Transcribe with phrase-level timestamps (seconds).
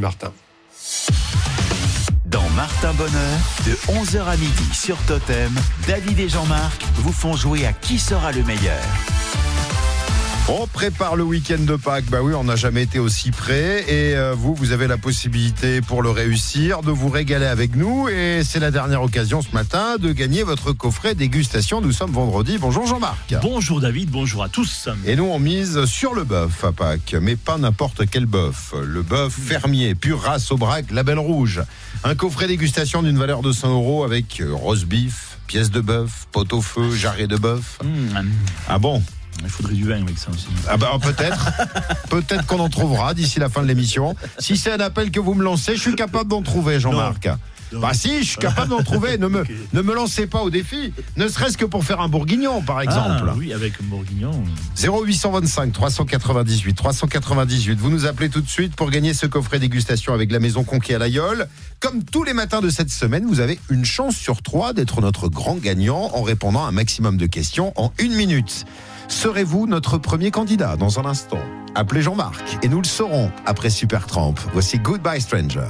[0.00, 0.32] Martin.
[2.26, 5.54] Dans Martin Bonheur, de 11h à midi sur Totem,
[5.86, 9.15] David et Jean-Marc vous font jouer à qui sera le meilleur.
[10.48, 12.04] On prépare le week-end de Pâques.
[12.08, 13.80] Bah oui, on n'a jamais été aussi près.
[13.88, 18.08] Et euh, vous, vous avez la possibilité pour le réussir de vous régaler avec nous.
[18.08, 21.80] Et c'est la dernière occasion ce matin de gagner votre coffret dégustation.
[21.80, 22.58] Nous sommes vendredi.
[22.58, 23.34] Bonjour Jean-Marc.
[23.42, 24.88] Bonjour David, bonjour à tous.
[25.04, 28.72] Et nous, on mise sur le bœuf à Pâques, mais pas n'importe quel bœuf.
[28.84, 31.60] Le bœuf fermier, pure race au braque, label rouge.
[32.04, 36.28] Un coffret dégustation d'une valeur de 100 euros avec euh, roast beef, pièce de bœuf,
[36.30, 37.80] pot au feu, jarret de bœuf.
[37.82, 38.20] Mmh,
[38.68, 39.02] Ah bon?
[39.42, 40.48] Il faudrait du vin avec ça aussi.
[40.68, 41.50] Ah bah peut-être.
[42.10, 44.14] peut-être qu'on en trouvera d'ici la fin de l'émission.
[44.38, 47.28] Si c'est un appel que vous me lancez, je suis capable d'en trouver, Jean-Marc.
[47.72, 49.18] Bah si, je suis capable d'en trouver.
[49.18, 50.92] Ne me, ne me lancez pas au défi.
[51.16, 53.24] Ne serait-ce que pour faire un bourguignon, par exemple.
[53.28, 54.30] Ah, oui, avec un bourguignon.
[54.80, 57.78] 0825 398 398.
[57.78, 60.94] Vous nous appelez tout de suite pour gagner ce coffret dégustation avec la maison Conquet
[60.94, 61.48] à l'Aïol.
[61.80, 65.28] Comme tous les matins de cette semaine, vous avez une chance sur trois d'être notre
[65.28, 68.64] grand gagnant en répondant à un maximum de questions en une minute.
[69.08, 71.40] Serez-vous notre premier candidat dans un instant?
[71.74, 74.34] Appelez Jean-Marc et nous le saurons après Supertramp.
[74.52, 75.68] Voici Goodbye Stranger.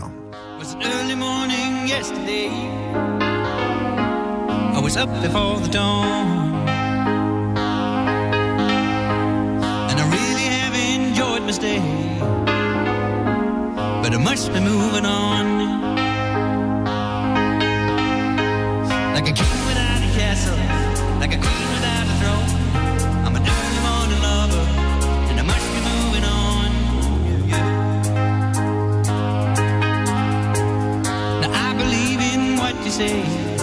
[32.97, 33.56] Say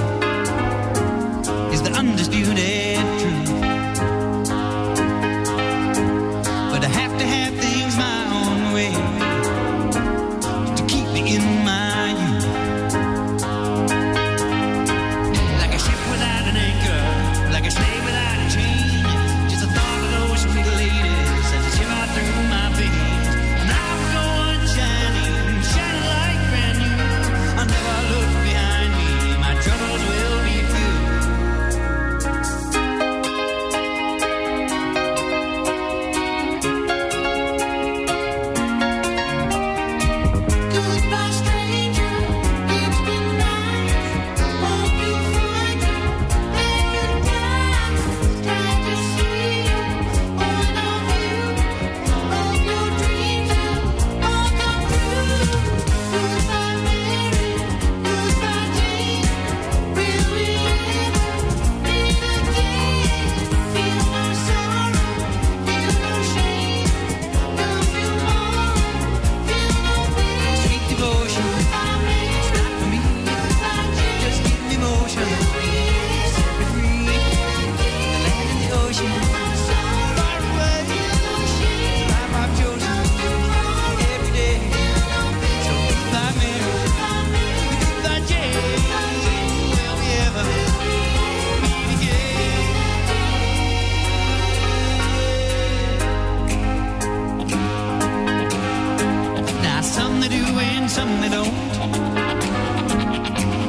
[100.94, 101.48] some they don't,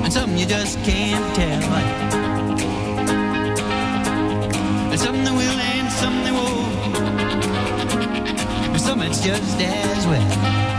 [0.05, 1.63] and some you just can't tell.
[4.93, 6.97] And some they will and some they won't,
[8.73, 10.74] and some it's just as well.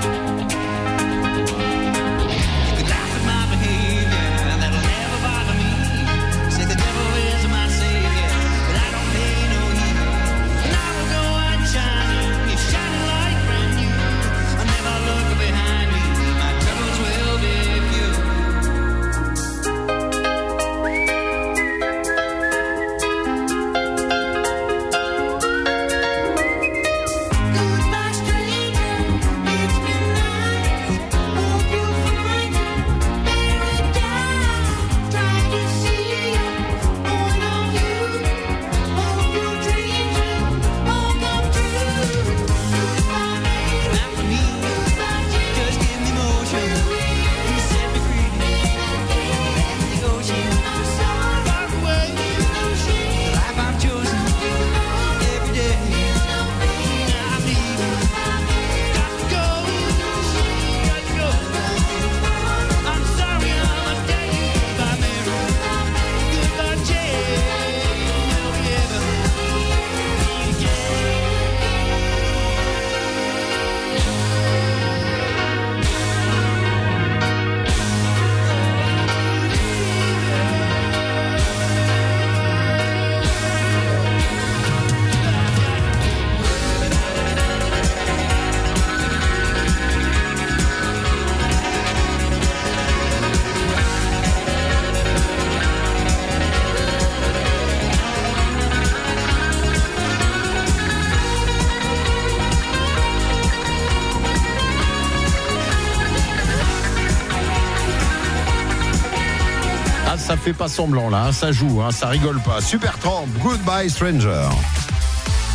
[110.46, 112.62] Fait pas semblant là, hein, ça joue, hein, ça rigole pas.
[112.62, 114.48] Super Tramp, Goodbye Stranger.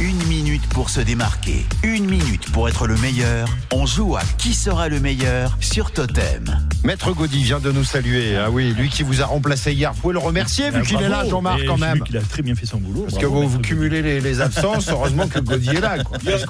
[0.01, 3.47] Une minute pour se démarquer, une minute pour être le meilleur.
[3.73, 6.59] On joue à qui sera le meilleur sur Totem.
[6.83, 8.37] Maître Gaudy vient de nous saluer.
[8.37, 9.93] Ah oui, lui qui vous a remplacé hier.
[9.93, 11.25] Vous pouvez le remercier vu Ah, qu'il est là.
[11.25, 12.01] Jean-Marc, quand même.
[12.01, 13.03] qu'il a très bien fait son boulot.
[13.03, 16.03] Parce que vous, cumulez les, les absences, heureusement que Gaudy est là.
[16.03, 16.19] quoi.
[16.19, 16.43] Fait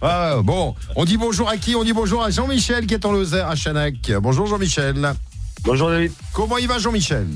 [0.00, 3.12] Ah, Bon, on dit bonjour à qui On dit bonjour à Jean-Michel qui est en
[3.12, 3.96] Lozère à Chanac.
[4.22, 5.12] Bonjour Jean-Michel.
[5.62, 6.12] Bonjour David.
[6.32, 7.26] Comment il va Jean-Michel?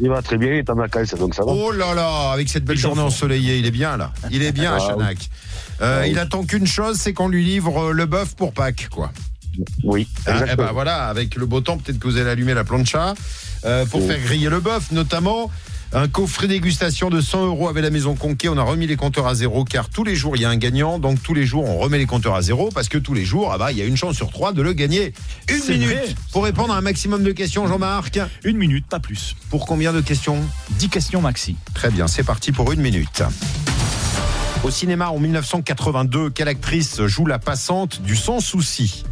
[0.00, 1.52] Il va très bien, il est en vacances, donc ça va.
[1.52, 4.12] Oh là là, avec cette belle journée ensoleillée, il est bien là.
[4.30, 5.16] Il est bien à Ah, Chanac.
[5.80, 6.10] Euh, Ah, oui.
[6.12, 9.10] il attend qu'une chose, c'est qu'on lui livre euh, le bœuf pour Pâques, quoi.
[9.84, 12.64] Oui, Hein, eh ben voilà, avec le beau temps, peut-être que vous allez allumer la
[12.64, 13.14] plancha
[13.64, 14.06] euh, pour Oui.
[14.08, 15.50] faire griller le bœuf, notamment.
[15.92, 18.48] Un coffret dégustation de 100 euros avec la maison Conquet.
[18.48, 20.56] On a remis les compteurs à zéro car tous les jours il y a un
[20.56, 20.98] gagnant.
[20.98, 23.52] Donc tous les jours on remet les compteurs à zéro parce que tous les jours
[23.52, 25.14] ah bah, il y a une chance sur trois de le gagner.
[25.48, 26.14] Une minute vrai.
[26.32, 28.18] pour répondre à un maximum de questions, Jean-Marc.
[28.44, 29.36] Une minute, pas plus.
[29.48, 30.38] Pour combien de questions
[30.78, 31.56] 10 questions maxi.
[31.74, 33.22] Très bien, c'est parti pour une minute.
[34.64, 39.04] Au cinéma en 1982, quelle actrice joue la passante du Sans Souci?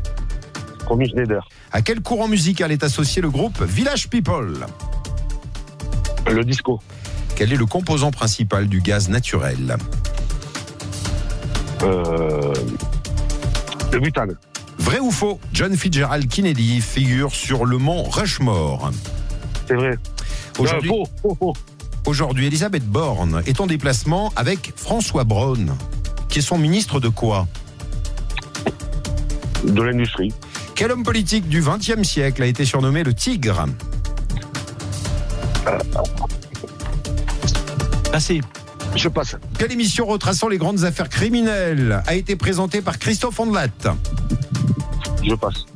[0.87, 1.49] Romy Schneider.
[1.73, 4.67] À quel courant musical est associé le groupe Village People?
[6.31, 6.81] Le disco.
[7.37, 9.77] Quel est le composant principal du gaz naturel?
[11.83, 12.53] Euh,
[13.93, 14.37] le butane.
[14.79, 15.39] Vrai ou faux?
[15.53, 18.91] John Fitzgerald Kennedy figure sur le mont Rushmore.
[19.69, 19.99] C'est vrai.
[20.59, 21.53] Aujourd'hui, Euh, faux, faux, faux.
[22.07, 25.67] aujourd'hui, Elisabeth Borne est en déplacement avec François Braun,
[26.29, 27.47] qui est son ministre de quoi?
[29.65, 30.33] De l'industrie.
[30.75, 33.67] Quel homme politique du XXe siècle a été surnommé le Tigre?
[38.95, 39.37] Je passe.
[39.59, 43.67] Quelle émission retraçant les grandes affaires criminelles a été présentée par Christophe Ondelat
[45.25, 45.67] Je passe.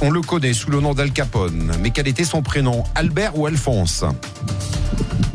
[0.00, 3.46] On le connaît sous le nom d'Al Capone, mais quel était son prénom Albert ou
[3.46, 4.04] Alphonse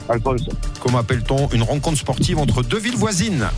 [0.08, 0.48] Alphonse.
[0.82, 3.50] Comment appelle-t-on une rencontre sportive entre deux villes voisines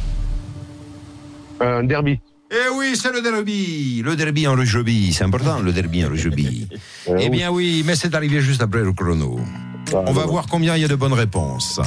[1.60, 2.20] Un derby.
[2.52, 4.02] Eh oui, c'est le derby.
[4.04, 6.68] Le derby en rugby, c'est important le derby en rugby.
[7.08, 9.40] Euh, eh bien oui, mais c'est arrivé juste après le chrono.
[9.94, 11.80] Ah, On va voir combien il y a de bonnes réponses.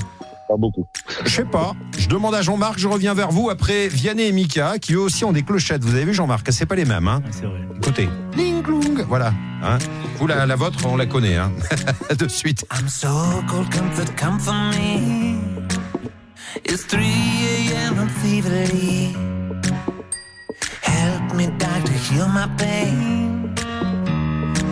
[0.53, 0.87] Pas beaucoup.
[1.25, 1.73] Je sais pas.
[1.97, 5.25] Je demande à Jean-Marc, je reviens vers vous après Vianney et Mika, qui eux aussi
[5.25, 5.83] ont des clochettes.
[5.83, 7.61] Vous avez vu Jean-Marc, c'est pas les mêmes, hein C'est vrai.
[7.79, 8.07] Écoutez.
[8.37, 9.03] Ling clong.
[9.09, 9.33] Voilà.
[9.63, 9.79] Hein
[10.19, 11.39] vous, la, la vôtre, on la connaît.
[11.39, 11.53] Hein
[12.19, 12.67] de suite.
[12.71, 13.09] I'm so
[13.49, 15.39] cold, comfort, come for me.
[16.67, 17.99] It's 3 a.m.
[17.99, 19.17] I'm feverly.
[20.83, 23.55] Help me, doctor, heal my pain.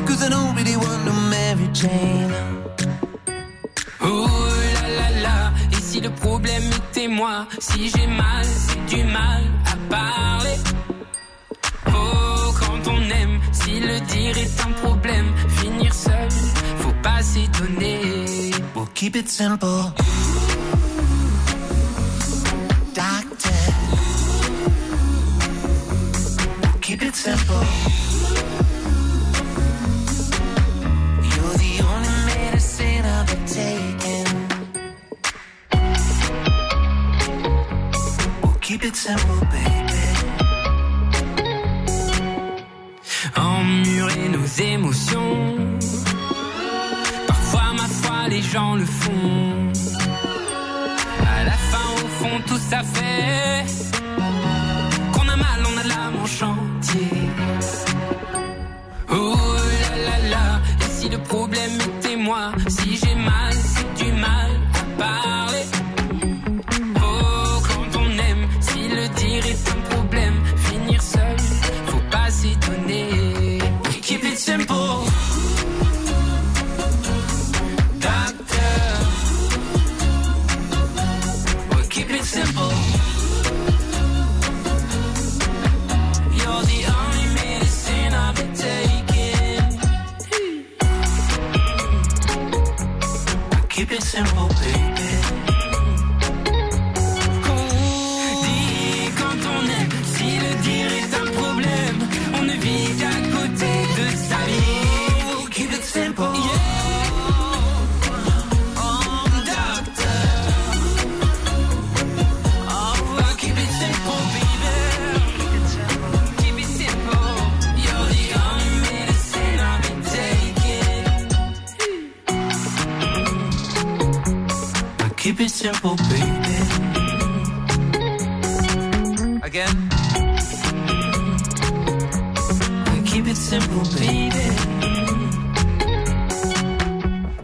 [0.04, 2.34] Cause I don't really want to marry Jane.
[4.02, 4.39] Oh
[6.20, 10.56] problème était moi, si j'ai mal, c'est du mal à parler.
[11.88, 16.28] Oh, quand on aime, si le dire est un problème, finir seul,
[16.78, 18.50] faut pas s'étonner.
[18.74, 19.66] We'll keep it simple.
[22.94, 23.52] Doctor.
[26.80, 28.09] Keep it simple.
[39.00, 40.02] Simple, baby.
[43.34, 45.56] Emmurer nos émotions.
[47.26, 49.72] Parfois, ma foi, les gens le font.
[51.36, 53.64] À la fin, au fond, tout ça fait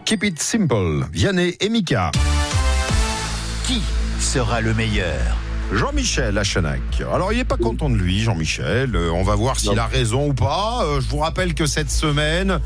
[0.07, 1.05] Keep it simple.
[1.11, 2.13] Vianney et Mika.
[3.65, 3.81] Qui
[4.21, 5.19] sera le meilleur?
[5.73, 6.79] Jean-Michel Achenac.
[7.13, 8.95] Alors, il n'est pas content de lui, Jean-Michel.
[8.95, 10.85] Euh, on va voir s'il a raison ou pas.
[10.85, 12.61] Euh, je vous rappelle que cette semaine,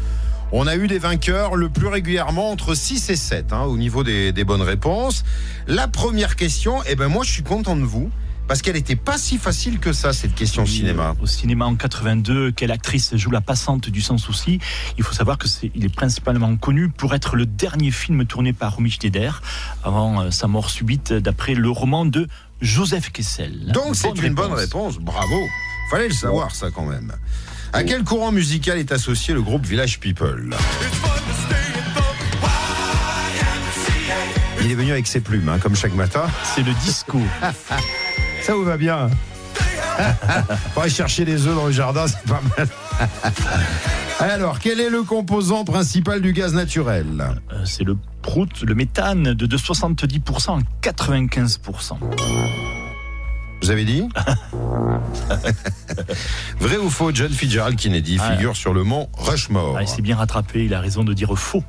[0.52, 4.04] on a eu des vainqueurs le plus régulièrement entre 6 et 7 hein, au niveau
[4.04, 5.24] des, des bonnes réponses.
[5.66, 8.12] La première question, eh ben moi, je suis content de vous.
[8.48, 11.16] Parce qu'elle n'était pas si facile que ça, cette question cinéma.
[11.22, 14.60] Au cinéma en 82, quelle actrice joue la passante du Sans Souci?
[14.98, 18.52] Il faut savoir que c'est, il est principalement connu pour être le dernier film tourné
[18.52, 19.42] par Romy Schneider
[19.84, 22.28] avant euh, sa mort subite, d'après le roman de
[22.62, 23.72] Joseph Kessel.
[23.72, 24.98] Donc, c'est une bonne réponse.
[24.98, 25.40] Bravo.
[25.90, 27.14] Fallait le savoir, ça, quand même.
[27.74, 30.56] À quel courant musical est associé le groupe Village People?
[34.64, 36.24] Il est venu avec ses plumes, hein, comme chaque matin.
[36.44, 37.20] C'est le disco.
[38.42, 39.10] Ça vous va bien
[40.74, 42.68] Pour aller chercher les œufs dans le jardin, c'est pas mal.
[44.20, 47.06] Alors, quel est le composant principal du gaz naturel
[47.52, 51.98] Euh, c'est le prout, le méthane, de, de 70% à 95%.
[53.62, 54.08] Vous avez dit
[56.60, 58.32] Vrai ou faux, John Fitzgerald Kennedy Ah.
[58.32, 59.76] figure sur le mont Rushmore.
[59.78, 61.64] Ah, il s'est bien rattrapé, il a raison de dire faux.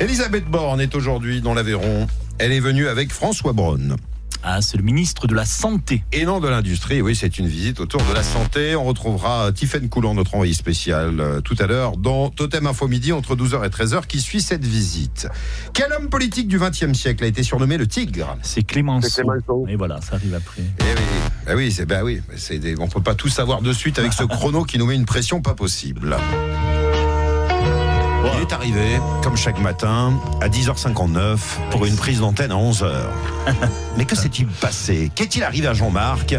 [0.00, 2.08] Elisabeth Borne est aujourd'hui dans l'Aveyron.
[2.38, 3.96] Elle est venue avec François Braun.
[4.44, 6.02] Ah, c'est le ministre de la Santé.
[6.12, 8.74] Et non de l'industrie, oui, c'est une visite autour de la santé.
[8.74, 13.12] On retrouvera Tiffaine Coulant, notre envoyé spécial, euh, tout à l'heure dans Totem Info Midi
[13.12, 15.28] entre 12h et 13h qui suit cette visite.
[15.74, 18.36] Quel homme politique du XXe siècle a été surnommé le Tigre?
[18.42, 19.66] C'est Clémenceau.
[19.68, 20.62] Et voilà, ça arrive après.
[20.80, 21.02] Eh oui,
[21.46, 22.20] bah oui, c'est bah oui,
[22.58, 25.06] des- on peut pas tout savoir de suite avec ce chrono qui nous met une
[25.06, 26.16] pression pas possible.
[28.24, 31.38] Il est arrivé, comme chaque matin, à 10h59
[31.70, 32.90] pour une prise d'antenne à 11h.
[33.96, 35.10] Mais que s'est-il passé?
[35.14, 36.36] Qu'est-il arrivé à Jean-Marc?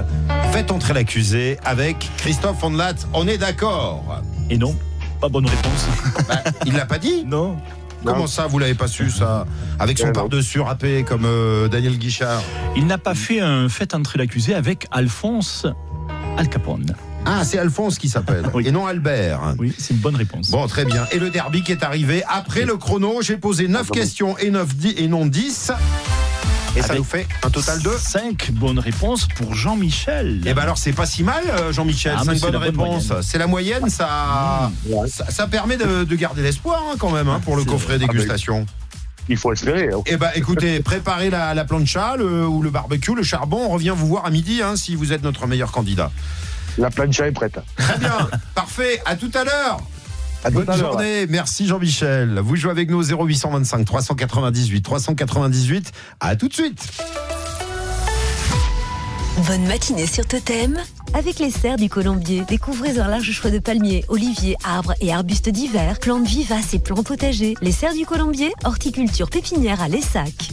[0.51, 2.93] Faites entrer l'accusé avec Christophe Ondelat.
[3.13, 4.75] On est d'accord Et non,
[5.19, 5.87] pas bonne réponse.
[6.27, 7.25] Bah, Il l'a pas dit?
[7.25, 7.57] Non.
[8.05, 9.45] Comment ça, vous l'avez pas su ça?
[9.79, 10.13] Avec son non.
[10.13, 12.41] par-dessus râpé comme euh, Daniel Guichard.
[12.75, 15.67] Il n'a pas fait un fait entrer l'accusé avec Alphonse
[16.37, 16.95] Al Capone.
[17.25, 18.67] Ah, c'est Alphonse qui s'appelle, Oui.
[18.67, 19.55] et non Albert.
[19.57, 20.49] Oui, c'est une bonne réponse.
[20.51, 21.05] Bon, très bien.
[21.11, 23.21] Et le derby qui est arrivé après le chrono.
[23.21, 25.71] J'ai posé 9 questions et, 9 dix- et non 10.
[26.75, 27.91] Et ça nous fait un total de.
[27.97, 30.41] 5 bonnes réponses pour Jean-Michel.
[30.45, 32.13] Eh ben alors, c'est pas si mal, euh, Jean-Michel.
[32.17, 33.13] Ah, 5 mais c'est bonnes réponses.
[33.21, 35.07] C'est la moyenne, ça, Ouais.
[35.07, 37.97] ça, ça permet de, de garder l'espoir hein, quand même hein, pour le coffret Ah,
[37.99, 38.65] dégustation.
[39.29, 39.89] Il faut espérer.
[39.93, 40.01] hein.
[40.07, 43.59] Eh ben, écoutez, préparez la, la plancha le- ou le barbecue, le charbon.
[43.65, 46.11] On revient vous voir à midi hein, si vous êtes notre meilleur candidat.
[46.77, 47.59] La plancha est prête.
[47.77, 49.01] Très bien, parfait.
[49.05, 49.79] À tout à l'heure.
[50.43, 52.39] À tout Bonne à journée, merci Jean-Michel.
[52.39, 55.91] Vous jouez avec nous au 0825 398 398.
[56.19, 56.85] À tout de suite.
[59.47, 60.79] Bonne matinée sur Totem.
[61.13, 65.49] Avec les serres du Colombier, découvrez un large choix de palmiers, oliviers, arbres et arbustes
[65.49, 67.55] divers, plantes vivaces et plantes potagers.
[67.61, 70.49] Les serres du Colombier, horticulture pépinière à Lessac.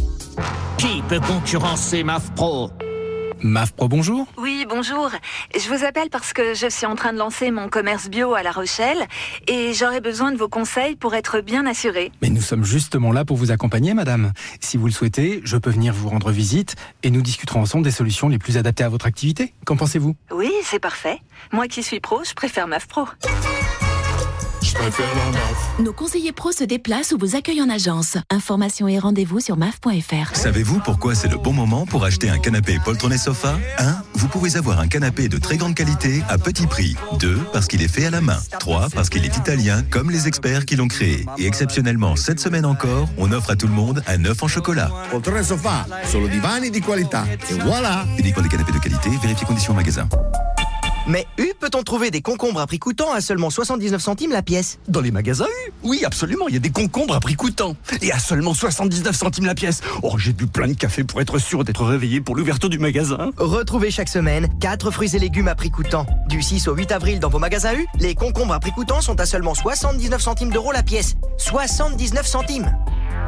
[0.79, 2.71] Qui peut concurrencer MAF Pro
[3.43, 4.27] MAF Pro, bonjour.
[4.37, 5.11] Oui, bonjour.
[5.55, 8.43] Je vous appelle parce que je suis en train de lancer mon commerce bio à
[8.43, 9.07] La Rochelle
[9.47, 12.13] et j'aurais besoin de vos conseils pour être bien assurée.
[12.21, 14.33] Mais nous sommes justement là pour vous accompagner, madame.
[14.61, 17.91] Si vous le souhaitez, je peux venir vous rendre visite et nous discuterons ensemble des
[17.91, 19.55] solutions les plus adaptées à votre activité.
[19.65, 20.17] Qu'en pensez-vous?
[20.33, 21.19] Oui, c'est parfait.
[21.53, 23.07] Moi qui suis pro, je préfère MAF Pro.
[25.79, 28.17] Nos conseillers pros se déplacent ou vous accueillent en agence.
[28.31, 30.35] Informations et rendez-vous sur maf.fr.
[30.35, 33.59] Savez-vous pourquoi c'est le bon moment pour acheter un canapé poltron et sofa?
[33.79, 33.97] 1.
[34.15, 36.97] Vous pouvez avoir un canapé de très grande qualité à petit prix.
[37.19, 37.39] 2.
[37.53, 38.39] Parce qu'il est fait à la main.
[38.59, 38.89] 3.
[38.95, 41.27] Parce qu'il est italien comme les experts qui l'ont créé.
[41.39, 44.91] Et exceptionnellement, cette semaine encore, on offre à tout le monde un œuf en chocolat.
[45.11, 47.25] Poltrone sofà, solo divani di qualità.
[47.51, 50.09] E voilà Uniquement des canapés de qualité, vérifiez conditions en magasin.
[51.11, 54.79] Mais U, peut-on trouver des concombres à prix coûtant à seulement 79 centimes la pièce
[54.87, 56.47] Dans les magasins U Oui, absolument.
[56.47, 57.75] Il y a des concombres à prix coûtant.
[58.01, 59.81] Et à seulement 79 centimes la pièce.
[60.05, 63.33] Oh, j'ai bu plein de café pour être sûr d'être réveillé pour l'ouverture du magasin.
[63.39, 66.07] Retrouvez chaque semaine 4 fruits et légumes à prix coûtant.
[66.29, 69.19] Du 6 au 8 avril dans vos magasins U, les concombres à prix coûtant sont
[69.19, 71.17] à seulement 79 centimes d'euros la pièce.
[71.39, 72.73] 79 centimes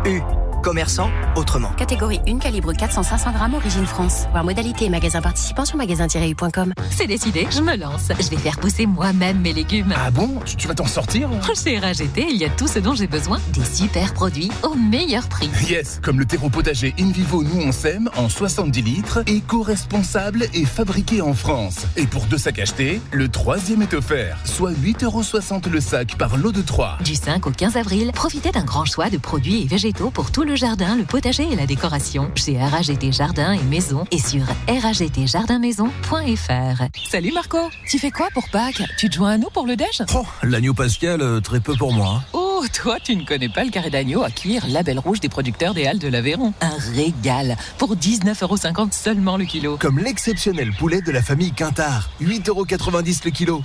[0.07, 0.21] U,
[0.63, 1.71] commerçant autrement.
[1.73, 4.27] Catégorie 1, calibre 400-500 grammes, origine France.
[4.31, 6.73] Voir modalité et magasin participant sur magasin-u.com.
[6.91, 8.09] C'est décidé, je me lance.
[8.19, 9.93] Je vais faire pousser moi-même mes légumes.
[9.97, 10.41] Ah bon?
[10.45, 11.29] Tu, tu vas t'en sortir
[11.63, 13.41] Chez RAGT, il y a tout ce dont j'ai besoin.
[13.53, 15.51] Des super produits au meilleur prix.
[15.69, 20.65] Yes, comme le terreau potager In Vivo Nous On Sème en 70 litres, éco-responsable et
[20.65, 21.87] fabriqué en France.
[21.97, 26.53] Et pour deux sacs achetés, le troisième est offert, soit 8,60€ le sac par lot
[26.53, 26.99] de 3.
[27.05, 30.45] Du 5 au 15 avril, profitez d'un grand choix de produits et végétaux pour tout
[30.45, 32.31] le jardin, le potager et la décoration.
[32.35, 36.83] Chez RAGT Jardin et Maison et sur ragtjardinmaison.fr.
[37.11, 38.83] Salut Marco, tu fais quoi pour Pâques?
[38.99, 40.03] Tu te joins à nous pour le déj?
[40.15, 42.23] Oh, l'agneau pascal, euh, très peu pour moi.
[42.33, 45.29] Oh, Oh, toi, tu ne connais pas le carré d'agneau à cuire label rouge des
[45.29, 46.55] producteurs des Halles de l'Aveyron.
[46.61, 49.77] Un régal pour 19,50€ seulement le kilo.
[49.81, 53.63] Comme l'exceptionnel poulet de la famille Quintard, 8,90€ le kilo.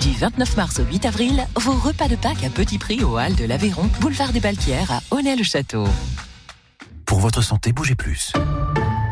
[0.00, 3.34] Du 29 mars au 8 avril, vos repas de Pâques à petit prix aux Halles
[3.34, 5.88] de l'Aveyron, boulevard des Balquières à Honnay-le-Château.
[7.16, 8.30] Pour votre santé, bougez plus.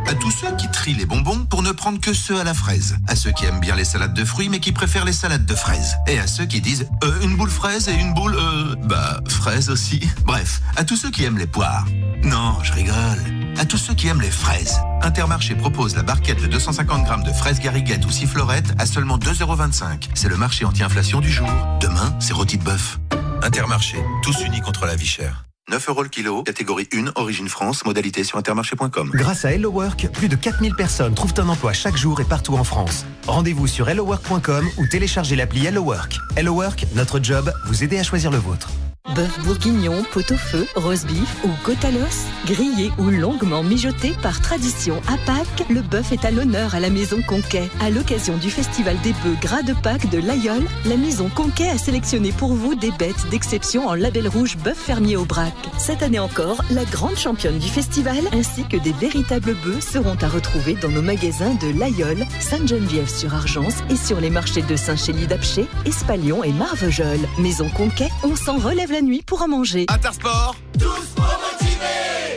[0.06, 2.98] À tous ceux qui trient les bonbons pour ne prendre que ceux à la fraise.
[3.08, 5.54] À ceux qui aiment bien les salades de fruits mais qui préfèrent les salades de
[5.54, 5.96] fraises.
[6.06, 9.70] Et à ceux qui disent euh, une boule fraise et une boule euh, bah fraise
[9.70, 10.06] aussi.
[10.26, 11.86] Bref, à tous ceux qui aiment les poires.
[12.22, 13.24] Non, je rigole.
[13.56, 14.78] À tous ceux qui aiment les fraises.
[15.00, 20.10] Intermarché propose la barquette de 250 grammes de fraises gariguettes ou sifflorettes à seulement 2,25€.
[20.12, 21.48] C'est le marché anti-inflation du jour.
[21.80, 22.98] Demain, c'est rôti de bœuf.
[23.42, 25.46] Intermarché, tous unis contre la vie chère.
[25.70, 29.10] 9 euros le kilo, catégorie 1, origine France, modalité sur intermarché.com.
[29.14, 32.54] Grâce à Hello Work, plus de 4000 personnes trouvent un emploi chaque jour et partout
[32.54, 33.06] en France.
[33.26, 36.18] Rendez-vous sur hellowork.com ou téléchargez l'appli Hello Work.
[36.36, 38.68] Hello Work, notre job, vous aider à choisir le vôtre.
[39.12, 45.00] Bœuf bourguignon, pot-au-feu, roast beef ou côte à l'os, grillé ou longuement mijoté par tradition
[45.06, 47.68] à Pâques, le bœuf est à l'honneur à la Maison Conquet.
[47.82, 51.76] À l'occasion du festival des bœufs gras de Pâques de l'Aïol, la Maison Conquet a
[51.76, 55.52] sélectionné pour vous des bêtes d'exception en label rouge bœuf fermier au brac.
[55.76, 60.28] Cette année encore, la grande championne du festival ainsi que des véritables bœufs seront à
[60.28, 66.52] retrouver dans nos magasins de l'Aïol, Sainte-Geneviève-sur-Argence et sur les marchés de Saint-Chély-d'Apcher, Espalion et
[66.52, 67.28] Marvejols.
[67.38, 69.86] Maison Conquet, on s'en relève la nuit pour en manger.
[69.88, 70.54] Intersport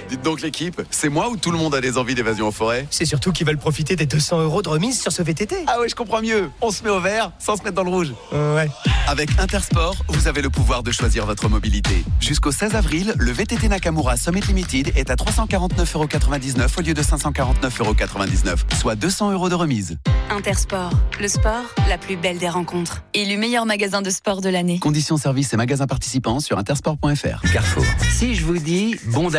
[0.10, 2.88] Dites donc l'équipe, c'est moi ou tout le monde a des envies d'évasion en forêt?
[2.89, 5.55] C'est surtout qu'ils veulent profiter des 200 euros de remise sur ce VTT.
[5.67, 6.49] Ah ouais, je comprends mieux.
[6.62, 8.13] On se met au vert sans se mettre dans le rouge.
[8.31, 8.69] ouais.
[9.10, 12.05] Avec Intersport, vous avez le pouvoir de choisir votre mobilité.
[12.21, 18.55] Jusqu'au 16 avril, le VTT Nakamura Summit Limited est à 349,99€ au lieu de 549,99€,
[18.79, 19.97] soit 200 euros de remise.
[20.29, 23.01] Intersport, le sport, la plus belle des rencontres.
[23.13, 24.79] Élu meilleur magasin de sport de l'année.
[24.79, 27.41] Conditions services et magasins participants sur intersport.fr.
[27.53, 27.86] Carrefour.
[28.10, 29.29] Si je vous dis bon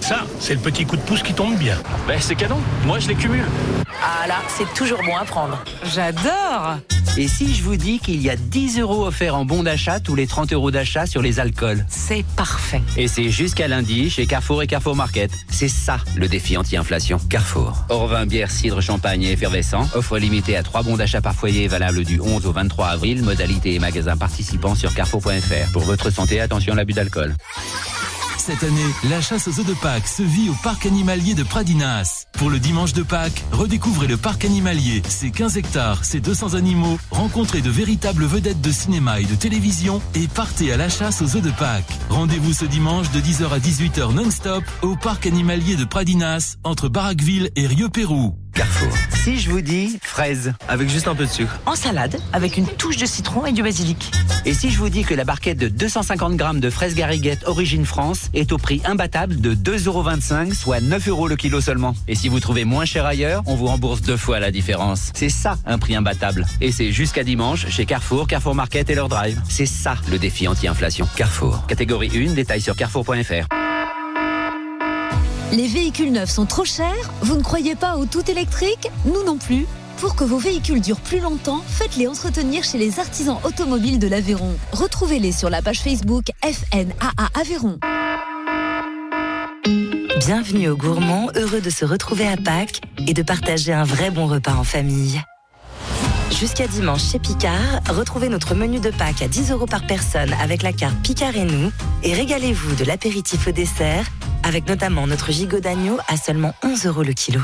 [0.00, 1.76] Ça, c'est le petit coup de pouce qui tombe bien.
[2.06, 2.58] Ben, c'est canon.
[2.84, 3.46] Moi, je les cumule.
[4.02, 5.62] Ah là, c'est toujours bon à prendre.
[5.84, 6.78] J'adore
[7.18, 10.14] Et si je vous dis qu'il y a 10 euros offerts en bon d'achat tous
[10.14, 11.84] les 30 euros d'achat sur les alcools?
[11.88, 12.80] C'est parfait.
[12.96, 15.30] Et c'est jusqu'à lundi chez Carrefour et Carrefour Market.
[15.50, 17.18] C'est ça le défi anti-inflation.
[17.28, 17.84] Carrefour.
[17.90, 19.86] Orvin, bière, cidre, champagne et effervescent.
[19.94, 23.22] Offre limitée à 3 bons d'achat par foyer valable du 11 au 23 avril.
[23.22, 25.72] Modalité et magasins participants sur carrefour.fr.
[25.72, 27.34] Pour votre santé, attention à l'abus d'alcool.
[28.40, 32.24] Cette année, la chasse aux œufs de Pâques se vit au parc animalier de Pradinas.
[32.32, 36.98] Pour le dimanche de Pâques, redécouvrez le parc animalier, ses 15 hectares, ses 200 animaux,
[37.10, 41.36] rencontrez de véritables vedettes de cinéma et de télévision et partez à la chasse aux
[41.36, 41.92] œufs de Pâques.
[42.08, 47.50] Rendez-vous ce dimanche de 10h à 18h non-stop au parc animalier de Pradinas, entre Barraqueville
[47.56, 48.39] et Rio-Pérou.
[48.54, 48.92] Carrefour.
[49.22, 51.58] Si je vous dis fraise, avec juste un peu de sucre.
[51.66, 54.10] En salade, avec une touche de citron et du basilic.
[54.44, 57.84] Et si je vous dis que la barquette de 250 grammes de fraises gariguettes origine
[57.84, 61.94] France est au prix imbattable de 2,25€, soit 9 euros le kilo seulement.
[62.08, 65.10] Et si vous trouvez moins cher ailleurs, on vous rembourse deux fois la différence.
[65.14, 66.46] C'est ça un prix imbattable.
[66.60, 69.40] Et c'est jusqu'à dimanche chez Carrefour, Carrefour Market et leur drive.
[69.48, 71.08] C'est ça le défi anti-inflation.
[71.16, 71.66] Carrefour.
[71.66, 73.69] Catégorie 1, détail sur carrefour.fr.
[75.52, 79.36] Les véhicules neufs sont trop chers Vous ne croyez pas au tout électrique Nous non
[79.36, 79.66] plus.
[79.98, 84.54] Pour que vos véhicules durent plus longtemps, faites-les entretenir chez les artisans automobiles de l'Aveyron.
[84.72, 87.78] Retrouvez-les sur la page Facebook FNAA Aveyron.
[90.20, 94.26] Bienvenue aux gourmands, heureux de se retrouver à Pâques et de partager un vrai bon
[94.26, 95.20] repas en famille.
[96.30, 100.62] Jusqu'à dimanche chez Picard, retrouvez notre menu de Pâques à 10 euros par personne avec
[100.62, 101.72] la carte Picard et nous
[102.04, 104.06] et régalez-vous de l'apéritif au dessert
[104.44, 107.40] avec notamment notre gigot d'agneau à seulement 11 euros le kilo.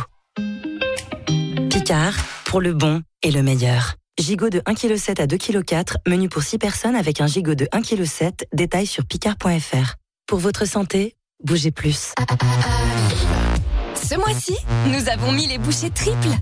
[1.70, 3.94] Picard, pour le bon et le meilleur.
[4.18, 7.66] Gigot de 1,7 kg à 2,4 kg, menu pour 6 personnes avec un gigot de
[7.66, 9.94] 1,7 kg, détail sur picard.fr.
[10.26, 12.14] Pour votre santé, bougez plus.
[14.02, 14.56] Ce mois-ci,
[14.86, 16.34] nous avons mis les bouchées triples.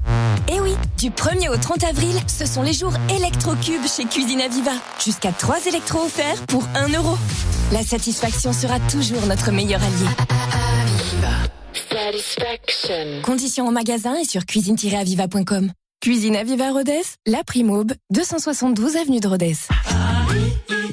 [0.53, 4.73] Et oui, du 1er au 30 avril, ce sont les jours électrocubes chez Cuisine Aviva.
[5.03, 7.17] Jusqu'à 3 électros offerts pour 1 euro.
[7.73, 10.07] La satisfaction sera toujours notre meilleur allié.
[13.23, 15.73] Conditions en magasin et sur cuisine-aviva.com.
[16.01, 19.57] Cuisine Aviva Rodez, La Primaube, 272 avenue de Rodez.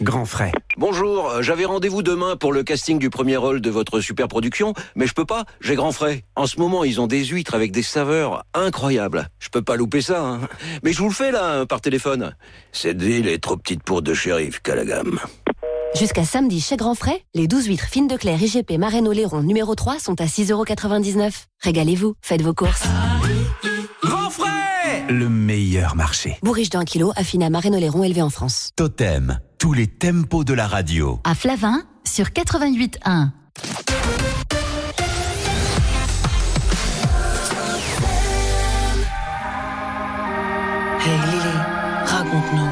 [0.02, 0.52] Grand frais.
[0.78, 4.74] Bonjour, euh, j'avais rendez-vous demain pour le casting du premier rôle de votre super production,
[4.96, 6.24] mais je peux pas, j'ai grand frais.
[6.36, 9.30] En ce moment, ils ont des huîtres avec des saveurs incroyables.
[9.38, 10.40] Je peux pas louper ça, hein.
[10.82, 12.36] Mais je vous le fais là, par téléphone.
[12.72, 15.20] Cette ville est trop petite pour deux shérifs, Calagam.
[16.00, 19.76] Jusqu'à samedi chez Grand Frais, les 12 huîtres fines de Claire IGP Marraine Oléron numéro
[19.76, 21.44] 3 sont à 6,99€.
[21.60, 22.84] Régalez-vous, faites vos courses.
[24.02, 26.38] Grand frais Le meilleur marché.
[26.42, 28.72] Bourriche d'un kilo affiné à Marraine Oléron élevé en France.
[28.76, 31.20] Totem, tous les tempos de la radio.
[31.24, 33.30] À Flavin, sur 88.1.
[41.06, 41.58] Hey Lily,
[42.06, 42.71] raconte-nous.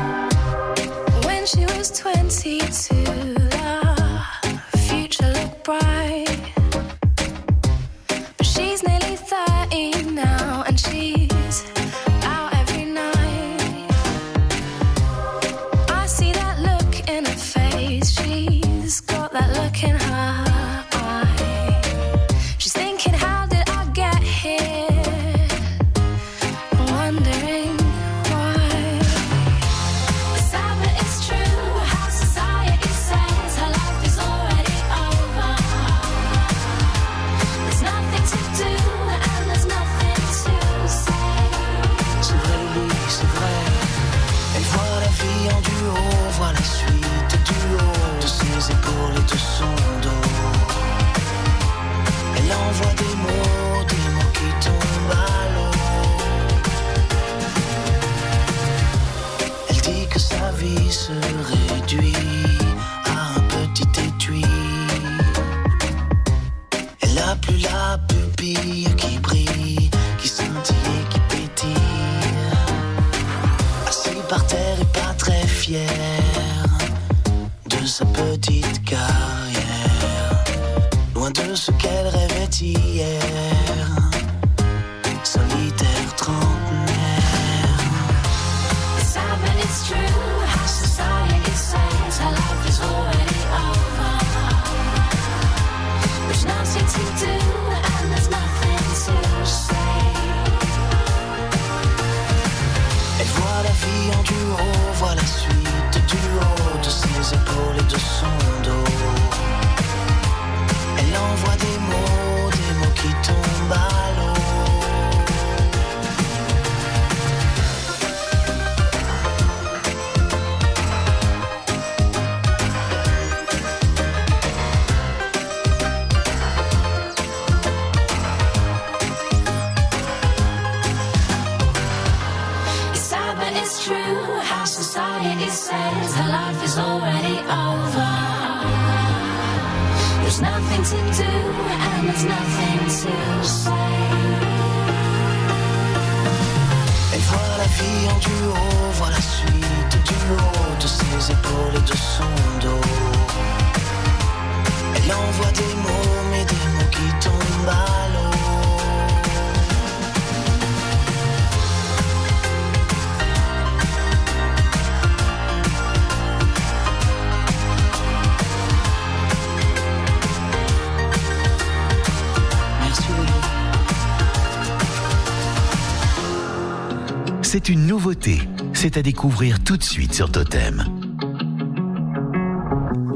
[177.61, 178.39] C'est une nouveauté.
[178.71, 180.81] C'est à découvrir tout de suite sur Totem.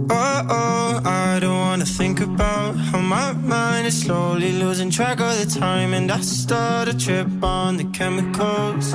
[0.09, 5.39] Oh oh, I don't wanna think about how my mind is slowly losing track of
[5.39, 8.93] the time, and I start a trip on the chemicals.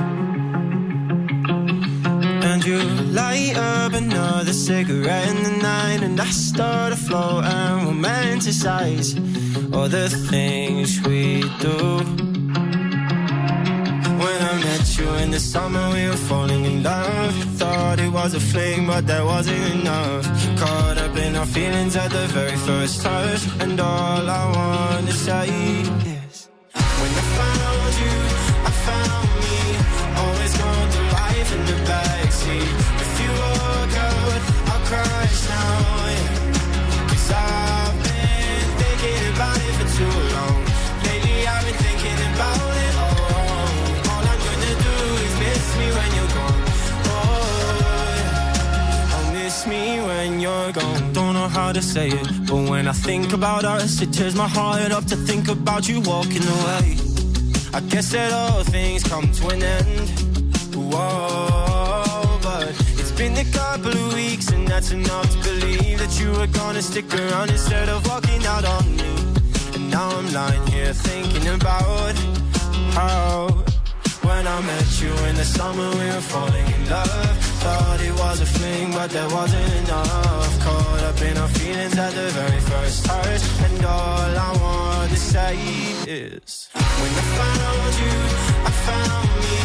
[2.45, 2.81] And you
[3.15, 9.17] light up another cigarette in the night, and I start to flow and romanticize
[9.73, 12.28] all the things we do.
[15.19, 17.35] In the summer, we were falling in love.
[17.61, 20.25] Thought it was a fling, but that wasn't enough.
[20.59, 25.13] Caught up in our feelings at the very first touch, and all I want to
[25.13, 26.08] say
[51.49, 55.05] how to say it, but when I think about us, it tears my heart up
[55.07, 56.97] to think about you walking away.
[57.75, 60.09] I guess that all things come to an end.
[60.75, 66.31] Whoa, but it's been a couple of weeks, and that's enough to believe that you
[66.33, 69.11] were gonna stick around instead of walking out on me.
[69.75, 72.15] And now I'm lying here thinking about
[72.95, 73.68] how
[74.29, 77.37] when I met you in the summer, we were falling in love.
[77.65, 80.53] Thought it was a fling, but that wasn't enough.
[80.65, 85.21] Caught up in our feelings at the very first touch, and all I want to
[85.33, 85.57] say
[86.07, 86.69] is
[87.01, 88.17] When I found you,
[88.69, 89.59] I found me.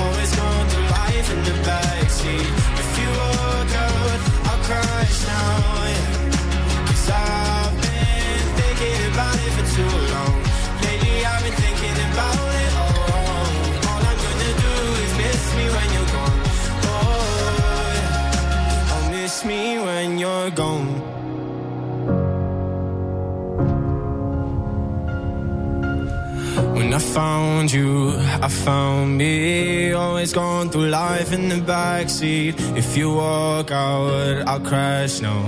[0.00, 2.48] Always going through life in the backseat.
[2.82, 5.82] If you walk out, I'll crash now.
[5.92, 6.86] Yeah.
[6.88, 9.65] Cause I've been thinking about it
[19.44, 20.88] you're gone.
[26.74, 29.92] When I found you, I found me.
[29.92, 32.54] Always going through life in the backseat.
[32.76, 35.42] If you walk out, I'll crash now.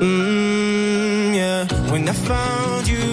[0.00, 1.66] Mm, yeah.
[1.92, 3.06] When I found you,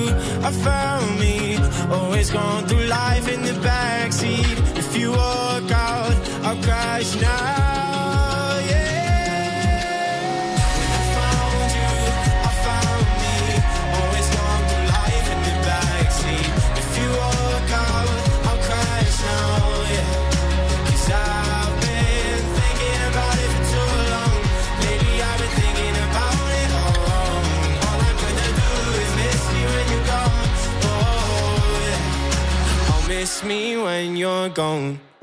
[0.44, 1.58] I found me.
[1.92, 4.78] Always going through life in the backseat.
[4.78, 7.85] If you walk out, I'll crash now.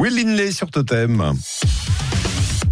[0.02, 1.32] Will Linley sur Totem.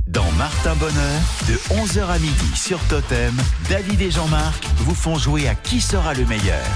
[0.08, 3.32] Dans Martin Bonheur, de 11h à midi sur Totem,
[3.68, 6.66] David et Jean-Marc vous font jouer à qui sera le meilleur.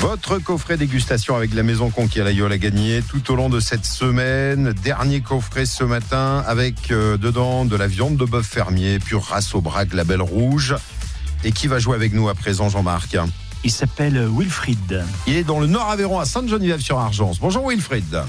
[0.00, 3.48] Votre coffret dégustation avec la Maison Conquis à la Yole à gagner tout au long
[3.48, 4.74] de cette semaine.
[4.84, 9.54] Dernier coffret ce matin avec euh, dedans de la viande de bœuf fermier, pure race
[9.54, 10.74] au braque, label rouge.
[11.44, 13.16] Et qui va jouer avec nous à présent, Jean-Marc?
[13.64, 15.02] Il s'appelle Wilfried.
[15.26, 17.38] Il est dans le Nord Aveyron à Sainte-Geneviève-sur-Argence.
[17.40, 18.22] Bonjour Wilfried.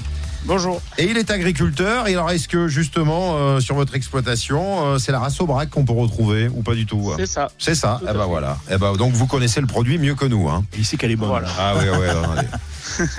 [0.46, 0.82] Bonjour.
[0.98, 2.06] Et il est agriculteur.
[2.06, 5.70] Et alors, est-ce que justement, euh, sur votre exploitation, euh, c'est la race au braque
[5.70, 7.48] qu'on peut retrouver ou pas du tout C'est ça.
[7.58, 7.96] C'est ça.
[8.00, 8.26] Tout Eh ben fait.
[8.26, 8.58] voilà.
[8.70, 10.64] Eh ben donc vous connaissez le produit mieux que nous, hein.
[10.76, 11.28] Il sait qu'elle est bonne.
[11.30, 11.48] Voilà.
[11.58, 12.06] Ah oui, oui.
[12.08, 12.46] attendez.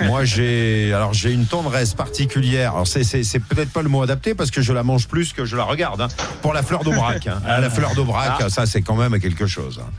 [0.08, 2.74] Moi, j'ai alors j'ai une tendresse particulière.
[2.74, 5.32] Alors c'est c'est c'est peut-être pas le mot adapté parce que je la mange plus
[5.32, 6.00] que je la regarde.
[6.02, 6.08] hein.
[6.42, 7.26] Pour la fleur d'Aubrac.
[7.26, 7.40] hein.
[7.44, 8.48] Ah, la fleur d'Aubrac, Ah.
[8.50, 9.80] ça c'est quand même quelque chose.
[9.82, 9.90] hein.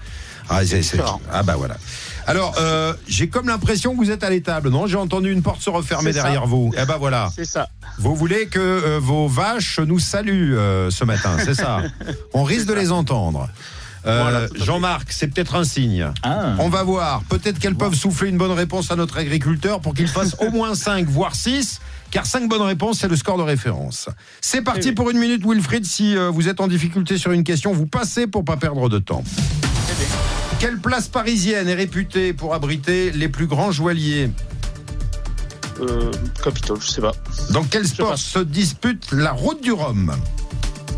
[0.49, 1.19] Ah, c'est- c'est- Différent.
[1.29, 1.75] ah bah voilà.
[2.27, 4.85] Alors euh, j'ai comme l'impression que vous êtes à l'étable, non?
[4.85, 6.21] J'ai entendu une porte se refermer ça.
[6.23, 6.71] derrière vous.
[6.77, 7.31] Eh ben voilà.
[7.35, 7.69] C'est ça.
[7.99, 11.81] Vous voulez que euh, vos vaches nous saluent euh, ce matin, c'est ça?
[12.33, 13.47] On risque de les entendre.
[14.05, 14.47] Euh, Voilà.
[14.63, 16.11] Jean-Marc, c'est peut-être un signe.
[16.23, 16.53] Ah.
[16.59, 17.23] On va voir.
[17.29, 20.75] Peut-être qu'elles peuvent souffler une bonne réponse à notre agriculteur pour qu'il fasse au moins
[20.75, 21.79] 5, voire 6.
[22.11, 24.07] Car 5 bonnes réponses, c'est le score de référence.
[24.39, 24.95] C'est parti Eh oui.
[24.95, 25.85] pour une minute, Wilfried.
[25.85, 29.23] Si vous êtes en difficulté sur une question, vous passez pour pas perdre de temps.
[30.59, 34.29] Quelle place parisienne est réputée pour abriter les plus grands joailliers
[35.79, 36.11] Euh,
[36.43, 37.11] Capitole, je sais pas.
[37.51, 40.11] Dans quel sport se dispute la route du Rhum?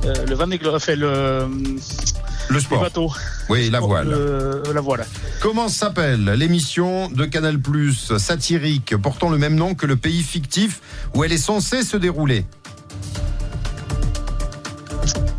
[0.06, 2.80] Euh, le Van fait le, Le le sport.
[2.82, 3.12] bateau.
[3.50, 4.08] Oui, la voile.
[4.10, 5.06] Le- la voile.
[5.42, 10.80] Comment s'appelle l'émission de Canal Plus satirique portant le même nom que le pays fictif
[11.14, 12.46] où elle est censée se dérouler?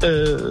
[0.03, 0.51] Euh,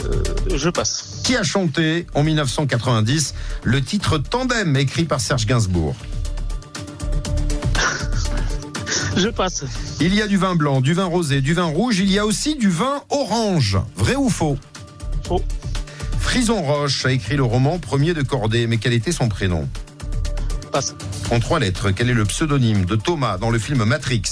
[0.55, 1.09] je passe.
[1.30, 5.96] Qui a chanté en 1990 le titre Tandem écrit par Serge Gainsbourg
[9.15, 9.63] Je passe.
[10.02, 12.26] Il y a du vin blanc, du vin rosé, du vin rouge, il y a
[12.26, 13.78] aussi du vin orange.
[13.96, 14.58] Vrai ou faux?
[15.28, 15.44] Faux.
[16.20, 19.70] Frison Roche a écrit le roman Premier de Cordée, mais quel était son prénom?
[20.72, 20.96] Passe.
[21.30, 24.24] En trois lettres, quel est le pseudonyme de Thomas dans le film Matrix?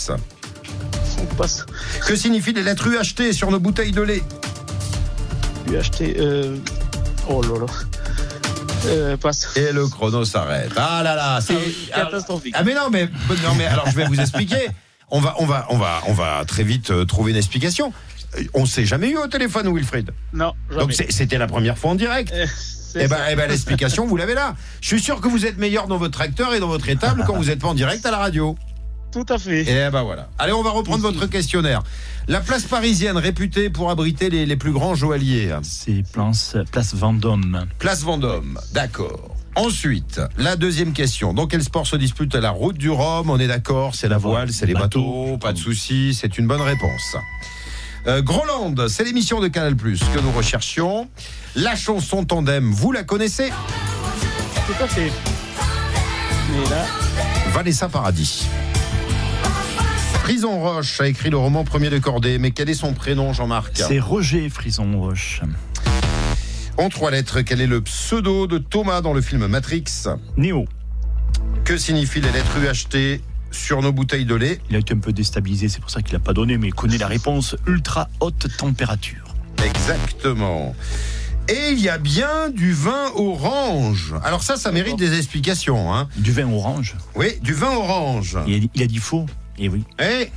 [1.38, 1.64] Passe.
[2.08, 4.24] Que signifient les lettres UHT sur nos bouteilles de lait?
[5.78, 6.16] Acheter.
[6.18, 6.58] Euh...
[7.30, 7.66] Oh là là.
[8.86, 9.50] Euh, passe.
[9.56, 10.72] Et le chrono s'arrête.
[10.78, 11.58] Ah là là, c'est
[11.94, 12.54] Catastrophique.
[12.58, 13.06] Ah mais non mais
[13.44, 14.70] non mais alors je vais vous expliquer.
[15.10, 17.92] On va on va on va on va très vite euh, trouver une explication.
[18.38, 20.12] Euh, On s'est jamais eu au téléphone Wilfried.
[20.34, 20.82] Non, jamais.
[20.82, 22.34] Donc c'était la première fois en direct.
[22.96, 24.56] Eh ben, eh ben, l'explication, vous l'avez là.
[24.82, 27.36] Je suis sûr que vous êtes meilleur dans votre tracteur et dans votre étable quand
[27.36, 28.58] vous n'êtes pas en direct à la radio.
[29.18, 29.62] Tout à fait.
[29.62, 30.30] Et ben voilà.
[30.38, 31.82] Allez, on va reprendre votre questionnaire.
[32.28, 35.56] La place parisienne réputée pour abriter les, les plus grands joailliers.
[35.64, 37.66] C'est place, place Vendôme.
[37.80, 39.36] Place Vendôme, d'accord.
[39.56, 41.34] Ensuite, la deuxième question.
[41.34, 43.32] Dans quel sport se dispute la route du Rhum?
[43.32, 46.62] On est d'accord, c'est la voile, c'est les bateaux, pas de souci, c'est une bonne
[46.62, 47.16] réponse.
[48.06, 51.10] Euh, Groland, c'est l'émission de Canal Plus que nous recherchions.
[51.56, 53.50] La chanson Tandem, vous la connaissez?
[54.68, 55.12] Tout à fait.
[56.52, 56.86] Mais là,
[57.52, 58.46] Vanessa Paradis.
[60.28, 63.72] Prison Roche a écrit le roman Premier de Cordée, mais quel est son prénom, Jean-Marc
[63.76, 65.40] C'est Roger Frison Roche.
[66.78, 69.86] En trois lettres, quel est le pseudo de Thomas dans le film Matrix
[70.36, 70.66] Néo.
[71.64, 75.14] Que signifient les lettres UHT sur nos bouteilles de lait Il a été un peu
[75.14, 78.48] déstabilisé, c'est pour ça qu'il n'a pas donné, mais il connaît la réponse ultra haute
[78.58, 79.34] température.
[79.64, 80.76] Exactement.
[81.48, 84.14] Et il y a bien du vin orange.
[84.26, 85.94] Alors ça, ça mérite des explications.
[85.96, 86.10] Hein.
[86.18, 88.38] Du vin orange Oui, du vin orange.
[88.46, 89.26] Il a, dit- il a dit faux.
[89.58, 89.84] Et oui.
[90.00, 90.30] Et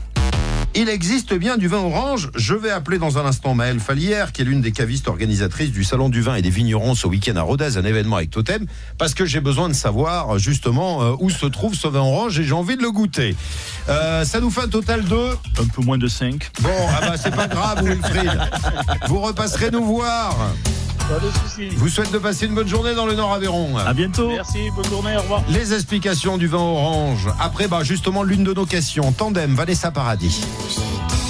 [0.74, 2.30] il existe bien du vin orange.
[2.34, 5.84] Je vais appeler dans un instant Maëlle Fallière, qui est l'une des cavistes organisatrices du
[5.84, 8.66] Salon du vin et des vignerons ce week-end à Rodez, un événement avec Totem,
[8.98, 12.44] parce que j'ai besoin de savoir justement euh, où se trouve ce vin orange et
[12.44, 13.34] j'ai envie de le goûter.
[13.88, 15.30] Euh, ça nous fait un total de...
[15.60, 16.50] Un peu moins de 5.
[16.60, 18.38] Bon, ah bah c'est pas grave, Wilfried.
[19.08, 20.36] Vous repasserez nous voir.
[21.10, 21.74] Pas de soucis.
[21.76, 23.76] vous souhaite de passer une bonne journée dans le Nord Aveyron.
[23.76, 24.28] À bientôt.
[24.28, 25.42] Merci, bonne journée, au revoir.
[25.48, 27.28] Les explications du vin orange.
[27.40, 29.10] Après, bah, justement, l'une de nos questions.
[29.10, 30.40] Tandem, Vanessa Paradis.
[30.68, 31.29] Jamais,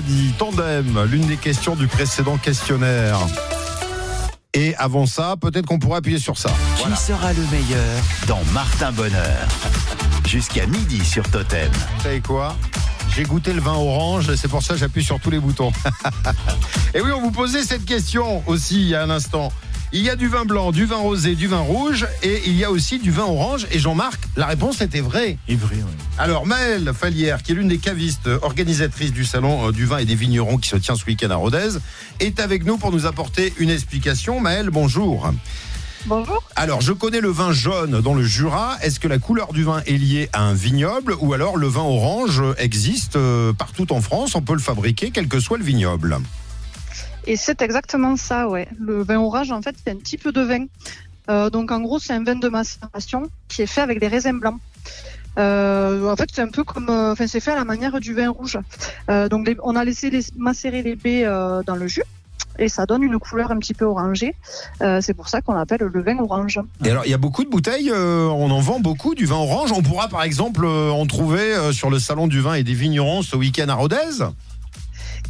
[0.00, 3.18] Paradis, Tandem, l'une des questions du précédent questionnaire.
[4.54, 6.50] Et avant ça, peut-être qu'on pourrait appuyer sur ça.
[6.76, 9.46] Qui sera le meilleur dans Martin Bonheur
[10.26, 11.70] Jusqu'à midi sur Totem.
[11.96, 12.56] Vous savez quoi?
[13.14, 15.72] J'ai goûté le vin orange, et c'est pour ça que j'appuie sur tous les boutons.
[16.94, 19.52] et oui, on vous posait cette question aussi il y a un instant.
[19.92, 22.62] Il y a du vin blanc, du vin rosé, du vin rouge, et il y
[22.62, 23.66] a aussi du vin orange.
[23.72, 25.36] Et Jean-Marc, la réponse était vraie.
[25.48, 26.04] Et vrai, oui.
[26.16, 29.98] Alors, Maëlle Fallière, qui est l'une des cavistes euh, organisatrices du salon euh, du vin
[29.98, 31.78] et des vignerons qui se tient ce week-end à Rodez,
[32.20, 34.38] est avec nous pour nous apporter une explication.
[34.38, 35.32] Maëlle, bonjour.
[36.06, 36.40] Bonjour.
[36.54, 38.76] Alors, je connais le vin jaune dans le Jura.
[38.82, 41.82] Est-ce que la couleur du vin est liée à un vignoble ou alors le vin
[41.82, 44.36] orange existe euh, partout en France?
[44.36, 46.20] On peut le fabriquer, quel que soit le vignoble.
[47.26, 48.68] Et c'est exactement ça, ouais.
[48.78, 50.66] Le vin orange, en fait, c'est un type de vin.
[51.28, 54.38] Euh, donc, en gros, c'est un vin de macération qui est fait avec des raisins
[54.38, 54.58] blancs.
[55.38, 58.14] Euh, en fait, c'est un peu comme, euh, enfin, c'est fait à la manière du
[58.14, 58.58] vin rouge.
[59.30, 61.24] Donc, on a laissé macérer les baies
[61.66, 62.02] dans le jus
[62.58, 64.34] et ça donne une couleur un petit peu orangée.
[65.00, 66.60] C'est pour ça qu'on l'appelle le vin orange.
[66.84, 69.72] Et alors, il y a beaucoup de bouteilles, on en vend beaucoup du vin orange.
[69.72, 73.36] On pourra par exemple en trouver sur le salon du vin et des vignerons ce
[73.36, 74.24] week-end à Rodez.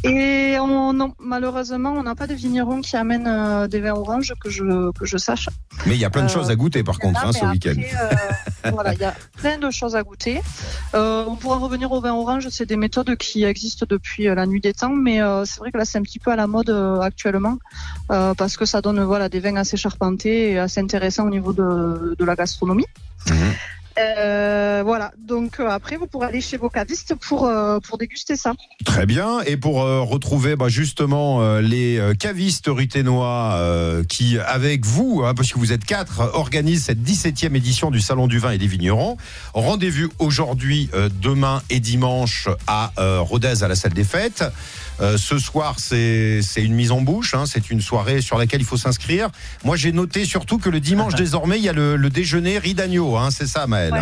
[0.03, 4.33] Et on, non, malheureusement, on n'a pas de vignerons qui amènent euh, des vins oranges
[4.43, 5.47] que je, que je sache.
[5.85, 7.45] Mais il y a plein de Euh, choses à goûter par contre Là, hein, ce
[7.45, 7.75] week-end.
[7.79, 10.41] euh, voilà, il y a plein de choses à goûter.
[10.95, 14.45] Euh, on pourra revenir au vin orange, c'est des méthodes qui existent depuis euh, la
[14.47, 16.47] nuit des temps, mais euh, c'est vrai que là c'est un petit peu à la
[16.47, 17.57] mode euh, actuellement
[18.11, 21.53] euh, parce que ça donne voilà des vins assez charpentés et assez intéressants au niveau
[21.53, 22.85] de, de la gastronomie.
[23.99, 25.11] Euh, voilà.
[25.17, 28.53] Donc euh, après, vous pourrez aller chez vos cavistes pour euh, pour déguster ça.
[28.85, 29.41] Très bien.
[29.41, 33.59] Et pour euh, retrouver bah, justement euh, les cavistes ruténois
[34.07, 38.27] qui, avec vous, hein, parce que vous êtes quatre, organisent cette 17e édition du Salon
[38.27, 39.17] du vin et des vignerons.
[39.53, 40.89] Rendez-vous aujourd'hui,
[41.21, 44.43] demain et dimanche à Rodez à la salle des fêtes.
[45.01, 47.33] Euh, ce soir, c'est une mise en bouche.
[47.33, 49.29] hein, c'est une soirée sur laquelle il faut s'inscrire.
[49.63, 52.75] Moi, j'ai noté surtout que le dimanche, désormais, il y a le, le déjeuner riz
[52.75, 53.17] d'agneau.
[53.17, 53.93] Hein, c'est ça, Maëlle.
[53.93, 53.99] Ouais.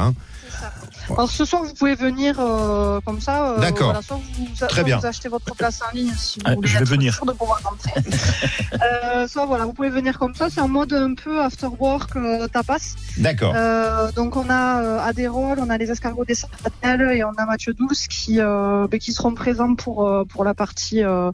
[1.18, 3.52] Alors ce soir, vous pouvez venir euh, comme ça.
[3.54, 3.88] euh, D'accord.
[3.88, 4.98] Voilà, soit vous, Très soit bien.
[4.98, 7.14] vous achetez votre place en ligne si vous voulez je vais être venir.
[7.14, 7.92] sûr de pouvoir rentrer.
[8.74, 10.50] euh, soit voilà, vous pouvez venir comme ça.
[10.50, 12.96] C'est en mode un peu after work euh, tapas.
[13.18, 13.54] D'accord.
[13.56, 17.46] Euh, donc on a euh, Adérol, on a les escargots des Sartelles et on a
[17.46, 21.32] Mathieu Douce qui euh, ben, qui seront présents pour euh, pour la partie euh,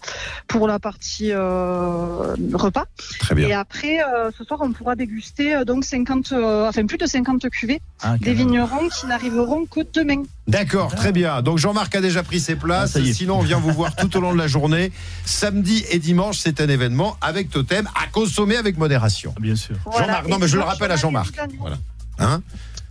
[0.47, 2.85] pour la partie euh, repas.
[3.19, 3.47] Très bien.
[3.47, 7.05] Et après euh, ce soir on pourra déguster euh, donc 50 euh, enfin plus de
[7.05, 10.23] 50 cuvées Ah, des vignerons qui n'arriveront que demain.
[10.47, 11.41] D'accord, très bien.
[11.41, 12.95] Donc Jean-Marc a déjà pris ses places.
[12.95, 13.13] Ah.
[13.13, 14.91] Sinon, on vient vous voir tout au long de la journée.
[15.25, 19.33] Samedi et dimanche, c'est un événement avec totem à consommer avec modération.
[19.39, 19.75] Bien sûr.
[19.85, 20.07] Voilà.
[20.07, 21.35] Jean-Marc, non mais je le rappelle à Jean-Marc.
[21.59, 21.77] Voilà.
[22.19, 22.41] Hein?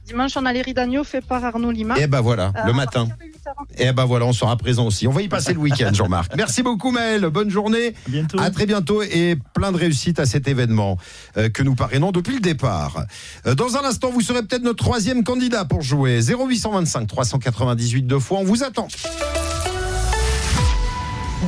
[0.06, 1.98] Dimanche on a les riz d'agneau faits par Arnaud Lima.
[1.98, 3.06] Et ben voilà, Euh, le à matin.
[3.06, 3.88] partir de 8h.
[3.88, 5.06] Et ben voilà, on sera présent aussi.
[5.06, 6.32] On va y passer le week-end, Jean-Marc.
[6.36, 7.22] Merci beaucoup, Maël.
[7.30, 7.94] Bonne journée.
[8.06, 8.38] À bientôt.
[8.40, 10.98] À très bientôt et plein de réussite à cet événement
[11.36, 13.04] euh, que nous parrainons depuis le départ.
[13.46, 16.20] Euh, dans un instant, vous serez peut-être notre troisième candidat pour jouer.
[16.20, 18.38] 0825 398 deux fois.
[18.40, 18.88] On vous attend.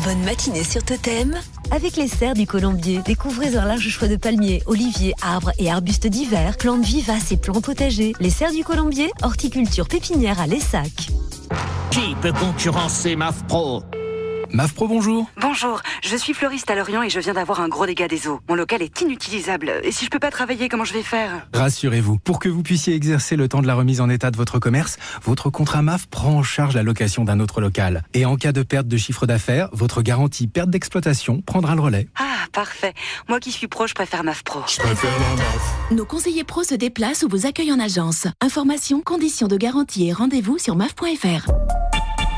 [0.05, 1.35] Bonne matinée sur Totem.
[1.71, 6.07] Avec les serres du Colombier, découvrez un large choix de palmiers, oliviers, arbres et arbustes
[6.07, 8.13] divers, plantes vivaces et plantes potagers.
[8.21, 11.09] Les serres du Colombier, horticulture pépinière à Lessac.
[11.91, 13.83] Qui peut concurrencer MAF Pro
[14.57, 15.29] MAF Pro, bonjour.
[15.39, 18.41] Bonjour, je suis fleuriste à Lorient et je viens d'avoir un gros dégât des eaux.
[18.49, 19.71] Mon local est inutilisable.
[19.83, 21.47] Et si je peux pas travailler, comment je vais faire?
[21.53, 24.59] Rassurez-vous, pour que vous puissiez exercer le temps de la remise en état de votre
[24.59, 28.03] commerce, votre contrat MAF prend en charge la location d'un autre local.
[28.15, 32.09] Et en cas de perte de chiffre d'affaires, votre garantie perte d'exploitation prendra le relais.
[32.19, 32.95] Ah, parfait.
[33.29, 34.61] Moi qui suis pro, je préfère MAF Pro.
[35.91, 38.27] Nos conseillers pros se déplacent ou vous accueillent en agence.
[38.41, 41.51] Informations, conditions de garantie et rendez-vous sur maf.fr.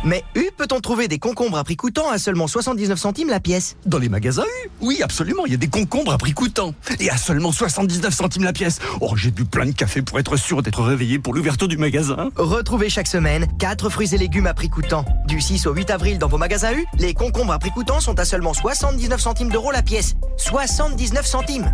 [0.05, 3.77] Mais U, peut-on trouver des concombres à prix coûtant à seulement 79 centimes la pièce?
[3.85, 6.73] Dans les magasins U Oui, absolument, il y a des concombres à prix coûtant.
[7.01, 8.79] Et à seulement 79 centimes la pièce.
[9.01, 12.31] Oh, j'ai bu plein de café pour être sûr d'être réveillé pour l'ouverture du magasin.
[12.37, 15.05] Retrouvez chaque semaine 4 fruits et légumes à prix coûtant.
[15.27, 18.19] Du 6 au 8 avril dans vos magasins U, les concombres à prix coûtant sont
[18.21, 20.15] à seulement 79 centimes d'euros la pièce.
[20.37, 21.73] 79 centimes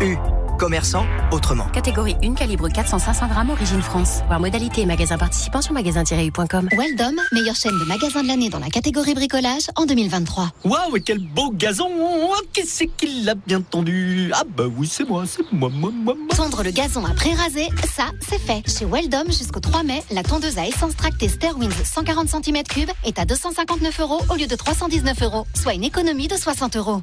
[0.00, 0.16] U,
[0.58, 1.66] commerçant autrement.
[1.72, 4.20] Catégorie 1, calibre 400-500 grammes, origine France.
[4.26, 6.68] Voir modalité et magasin participant sur magasin-u.com.
[6.76, 10.50] Weldom, meilleure chaîne de magasins de l'année dans la catégorie bricolage en 2023.
[10.64, 14.30] Waouh, quel beau gazon Oh, Qu'est-ce qu'il a bien tendu?
[14.34, 16.36] Ah bah oui, c'est moi, c'est moi, moi, moi, moi.
[16.36, 18.62] Tondre le gazon après raser, ça, c'est fait.
[18.68, 23.24] Chez Weldom, jusqu'au 3 mai, la tondeuse à essence tractée Stairwinds 140 cm3 est à
[23.24, 27.02] 259 euros au lieu de 319 euros, soit une économie de 60 euros.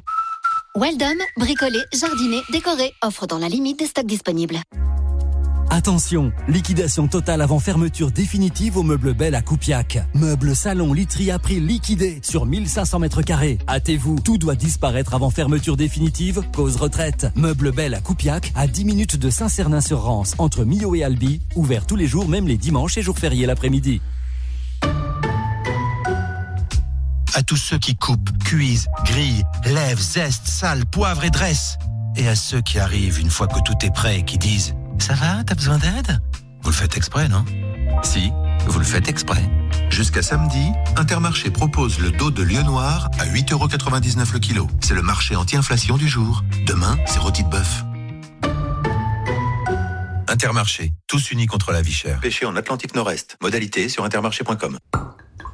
[0.76, 4.56] Weldom, bricoler, jardiner, décorer, offre dans la limite des stocks disponibles.
[5.70, 10.00] Attention, liquidation totale avant fermeture définitive au meuble Belle à Coupiac.
[10.14, 13.58] Meuble salon literie à prix liquidé sur 1500 mètres carrés.
[13.68, 17.28] Hâtez-vous, tout doit disparaître avant fermeture définitive, cause retraite.
[17.36, 21.96] Meuble Belle à Coupiac, à 10 minutes de Saint-Cernin-sur-Rance, entre Millau et Albi, ouvert tous
[21.96, 24.00] les jours, même les dimanches et jours fériés l'après-midi.
[27.36, 31.78] À tous ceux qui coupent, cuisent, grillent, lèvent, zestent, salent, poivrent et dressent.
[32.16, 35.14] Et à ceux qui arrivent une fois que tout est prêt et qui disent Ça
[35.14, 36.22] va, t'as besoin d'aide?
[36.62, 37.44] Vous le faites exprès, non?
[38.04, 38.30] Si,
[38.68, 39.42] vous le faites exprès.
[39.90, 40.64] Jusqu'à samedi,
[40.96, 44.68] Intermarché propose le dos de lieu noir à 8,99€ le kilo.
[44.80, 46.44] C'est le marché anti-inflation du jour.
[46.66, 47.84] Demain, c'est rôti de bœuf.
[50.28, 52.20] Intermarché, tous unis contre la vie chère.
[52.20, 53.36] Pêché en Atlantique Nord-Est.
[53.42, 54.78] Modalité sur intermarché.com.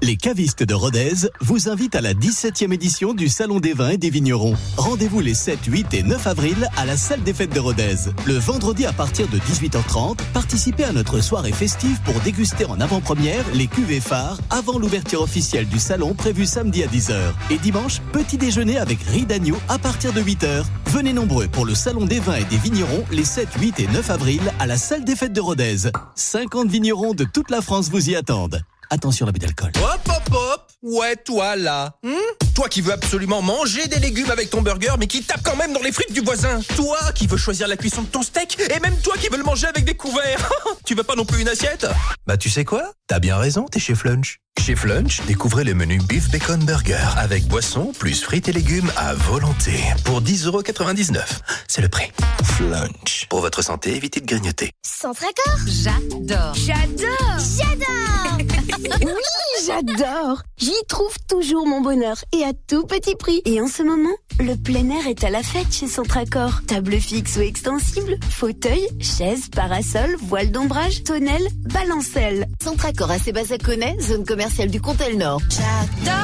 [0.03, 3.99] Les cavistes de Rodez vous invitent à la 17e édition du Salon des vins et
[3.99, 4.55] des vignerons.
[4.79, 7.97] Rendez-vous les 7, 8 et 9 avril à la salle des fêtes de Rodez.
[8.25, 13.45] Le vendredi à partir de 18h30, participez à notre soirée festive pour déguster en avant-première
[13.53, 17.19] les cuvées phares avant l'ouverture officielle du salon prévue samedi à 10h.
[17.51, 20.65] Et dimanche, petit déjeuner avec riz d'agneau à partir de 8h.
[20.87, 24.11] Venez nombreux pour le Salon des vins et des vignerons les 7, 8 et 9
[24.11, 25.91] avril à la salle des fêtes de Rodez.
[26.15, 28.63] 50 vignerons de toute la France vous y attendent.
[28.93, 29.71] Attention à l'abus d'alcool.
[29.77, 32.15] Hop, hop, hop Ouais, toi là hmm
[32.55, 35.73] Toi qui veux absolument manger des légumes avec ton burger, mais qui tape quand même
[35.73, 38.81] dans les frites du voisin Toi qui veux choisir la cuisson de ton steak, et
[38.81, 40.51] même toi qui veux le manger avec des couverts
[40.85, 41.87] Tu veux pas non plus une assiette
[42.27, 42.93] Bah tu sais quoi?
[43.07, 44.39] T'as bien raison, t'es chez Flunch.
[44.59, 49.15] Chez Flunch, découvrez le menu Beef Bacon Burger avec boisson plus frites et légumes à
[49.15, 49.73] volonté
[50.05, 51.21] pour 10,99€.
[51.69, 52.11] C'est le prix.
[52.43, 53.27] Flunch.
[53.29, 54.71] Pour votre santé, évitez de grignoter.
[54.83, 62.85] Centre Accord J'adore J'adore J'adore Oui, j'adore J'y trouve toujours mon bonheur et à tout
[62.87, 63.43] petit prix.
[63.45, 66.63] Et en ce moment, le plein air est à la fête chez Centre Accord.
[66.67, 72.47] Table fixe ou extensible, fauteuil, chaise, parasol, voile d'ombrage, tonnelle, balancelle.
[72.63, 75.41] Centre Accord à Sébastien-Connet, zone commerciale du Comtel Nord.
[75.51, 76.15] J'adore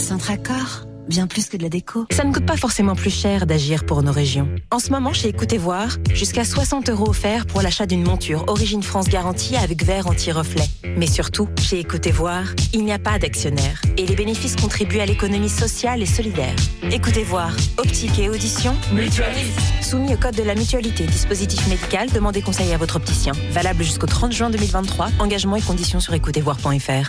[0.00, 2.06] Centre Accord Bien plus que de la déco.
[2.10, 4.48] Ça ne coûte pas forcément plus cher d'agir pour nos régions.
[4.72, 8.82] En ce moment, chez Écoutez Voir, jusqu'à 60 euros offerts pour l'achat d'une monture Origine
[8.82, 10.66] France garantie avec verre anti-reflet.
[10.96, 15.06] Mais surtout, chez Écoutez Voir, il n'y a pas d'actionnaire et les bénéfices contribuent à
[15.06, 16.56] l'économie sociale et solidaire.
[16.90, 19.60] Écoutez Voir, optique et audition, Mutualiste.
[19.82, 23.32] Soumis au code de la mutualité, dispositif médical, demandez conseil à votre opticien.
[23.52, 25.08] Valable jusqu'au 30 juin 2023.
[25.20, 27.08] Engagement et conditions sur écoutezvoir.fr.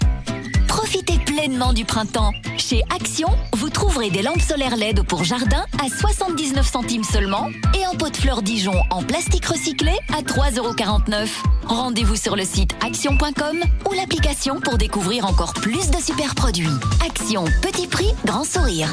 [0.90, 2.32] Profitez pleinement du printemps.
[2.58, 3.28] Chez Action,
[3.58, 8.10] vous trouverez des lampes solaires LED pour jardin à 79 centimes seulement et un pot
[8.10, 11.28] de fleurs Dijon en plastique recyclé à 3,49€.
[11.66, 13.60] Rendez-vous sur le site action.com
[13.90, 16.70] ou l'application pour découvrir encore plus de super produits.
[17.06, 18.88] Action, petit prix, grand sourire.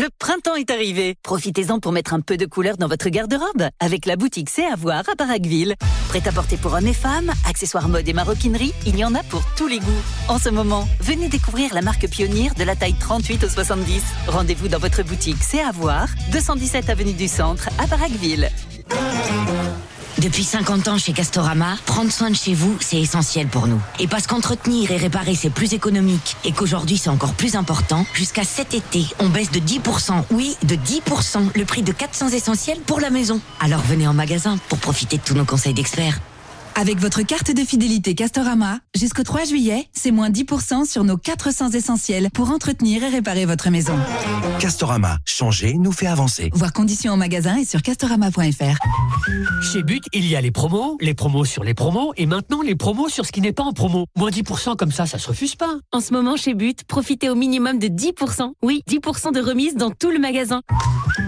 [0.00, 1.14] Le printemps est arrivé.
[1.22, 4.74] Profitez-en pour mettre un peu de couleur dans votre garde-robe avec la boutique C'est à
[4.74, 5.74] voir à Barraqueville.
[6.08, 9.22] Prêt à porter pour hommes et femmes, accessoires mode et maroquinerie, il y en a
[9.24, 10.02] pour tous les goûts.
[10.28, 14.02] En ce moment, venez découvrir la marque pionnière de la taille 38 au 70.
[14.26, 18.48] Rendez-vous dans votre boutique C'est à voir, 217 avenue du Centre à Barraqueville.
[20.20, 23.80] Depuis 50 ans chez Castorama, prendre soin de chez vous, c'est essentiel pour nous.
[23.98, 28.44] Et parce qu'entretenir et réparer, c'est plus économique et qu'aujourd'hui, c'est encore plus important, jusqu'à
[28.44, 33.00] cet été, on baisse de 10%, oui, de 10%, le prix de 400 essentiels pour
[33.00, 33.40] la maison.
[33.60, 36.20] Alors venez en magasin pour profiter de tous nos conseils d'experts.
[36.80, 41.72] Avec votre carte de fidélité Castorama, jusqu'au 3 juillet, c'est moins 10% sur nos 400
[41.72, 43.92] essentiels pour entretenir et réparer votre maison.
[44.60, 46.48] Castorama, changer nous fait avancer.
[46.54, 48.78] Voir conditions en magasin et sur castorama.fr.
[49.62, 52.76] Chez But, il y a les promos, les promos sur les promos et maintenant les
[52.76, 54.06] promos sur ce qui n'est pas en promo.
[54.16, 55.74] Moins 10% comme ça, ça se refuse pas.
[55.92, 58.52] En ce moment, chez But, profitez au minimum de 10%.
[58.62, 60.62] Oui, 10% de remise dans tout le magasin.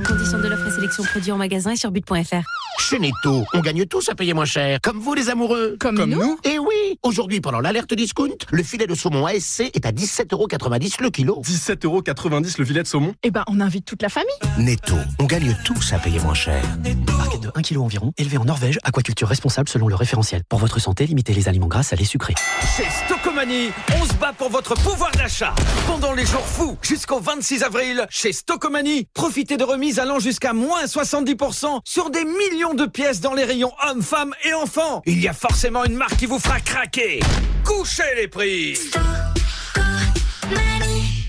[0.07, 2.42] Conditions de l'offre et sélection produits en magasin et sur but.fr.
[2.88, 4.80] Chez Netto, on gagne tous à payer moins cher.
[4.82, 5.76] Comme vous les amoureux.
[5.78, 9.86] Comme Comme nous Eh oui Aujourd'hui, pendant l'alerte discount, le filet de saumon ASC est
[9.86, 11.40] à 17,90€ le kilo.
[11.46, 14.34] 17,90€ le filet de saumon Eh ben, on invite toute la famille.
[14.58, 16.60] Netto, on gagne tous à payer moins cher.
[17.06, 20.42] Barquette de 1 kg environ, élevée en Norvège, aquaculture responsable selon le référentiel.
[20.48, 22.34] Pour votre santé, limitez les aliments gras, salés, sucrés.
[22.76, 23.68] Chez Stocomanie,
[24.00, 25.54] on se bat pour votre pouvoir d'achat.
[25.86, 30.84] Pendant les jours fous, jusqu'au 26 avril, chez Stocomanie, profitez de remises allant jusqu'à moins
[30.84, 35.02] 70% sur des millions de pièces dans les rayons hommes, femmes et enfants.
[35.06, 37.20] Il y a forcément une marque qui vous fera craquer.
[37.64, 38.78] Couchez les prix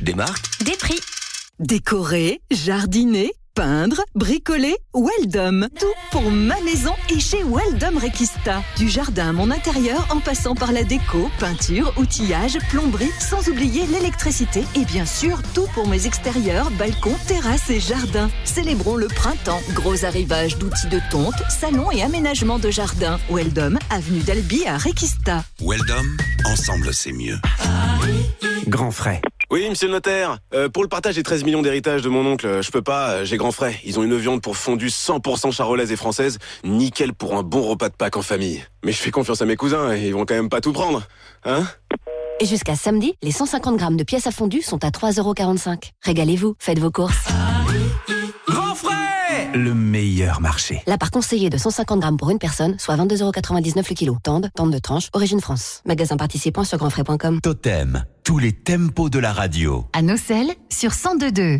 [0.01, 0.99] Des marques Des prix.
[1.59, 5.67] Décorer, jardiner, peindre, bricoler, Weldom.
[5.79, 8.63] Tout pour ma maison et chez Weldom Requista.
[8.77, 13.85] Du jardin à mon intérieur en passant par la déco, peinture, outillage, plomberie, sans oublier
[13.87, 18.29] l'électricité et bien sûr tout pour mes extérieurs, balcons, terrasses et jardins.
[18.43, 19.61] Célébrons le printemps.
[19.73, 23.19] Gros arrivage d'outils de tonte, salon et aménagement de jardin.
[23.29, 25.43] Weldom, avenue d'Albi à Requista.
[25.61, 26.05] Weldom,
[26.45, 27.37] ensemble c'est mieux.
[28.67, 29.21] Grand frais.
[29.51, 30.39] Oui, monsieur le notaire.
[30.53, 33.25] Euh, pour le partage des 13 millions d'héritage de mon oncle, je peux pas, euh,
[33.25, 33.77] j'ai grand frais.
[33.83, 37.89] Ils ont une viande pour fondue 100% charolaise et française, nickel pour un bon repas
[37.89, 38.63] de Pâques en famille.
[38.85, 41.03] Mais je fais confiance à mes cousins, ils vont quand même pas tout prendre.
[41.43, 41.65] Hein?
[42.39, 45.91] Et jusqu'à samedi, les 150 grammes de pièces à fondu sont à 3,45€.
[46.03, 47.25] Régalez-vous, faites vos courses.
[48.47, 50.81] Grand frais Le meilleur marché.
[50.87, 54.17] La part conseillée de 150 grammes pour une personne, soit 22,99€ le kilo.
[54.23, 55.81] Tende, tente de tranche, origine France.
[55.85, 57.41] Magasin participant sur grandfrais.com.
[57.41, 59.83] Totem, tous les tempos de la radio.
[59.91, 61.59] À Nocelle, sur 102.2.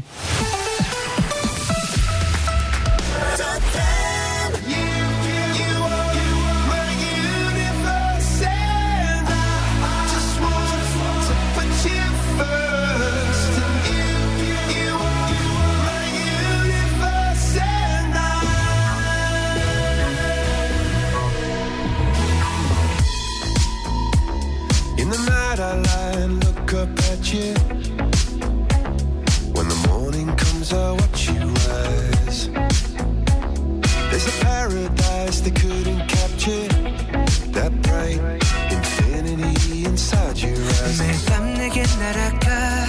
[41.64, 42.86] 내게 날아가.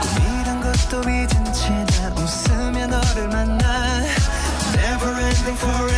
[0.00, 1.68] 꿈이란 것도 잊은 채
[2.00, 4.00] 난 웃으며 너를 만나.
[4.74, 5.93] Never ending forever.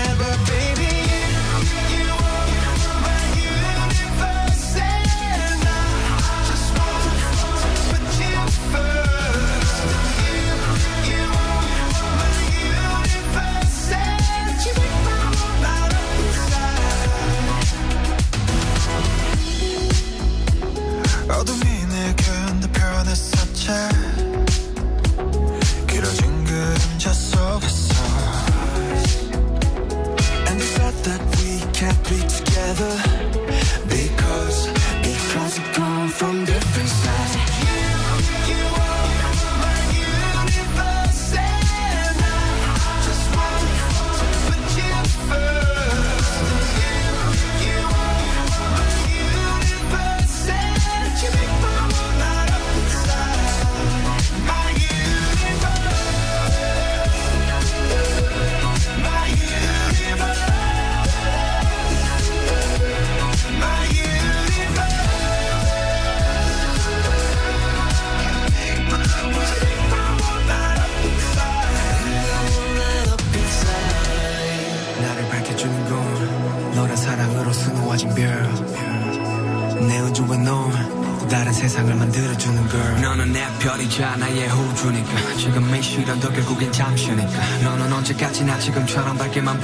[23.66, 24.05] picture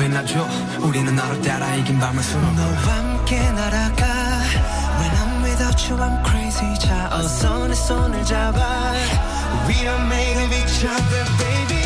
[0.03, 0.49] 빛나줘
[0.81, 4.05] 우리는 너를 따라 이긴 밤을 수놓아 너와 함께 날아가
[4.99, 8.93] When I'm without you I'm crazy 자 어서 내 손을 잡아
[9.69, 11.82] We are made of each other baby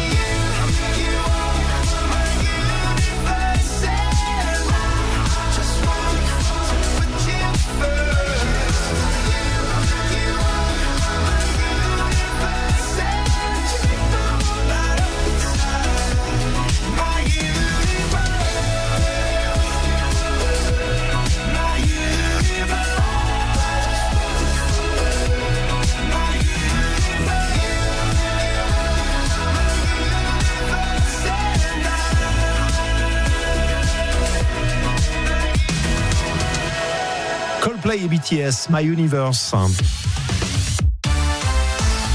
[37.96, 39.54] Coldplay et BTS, My Universe.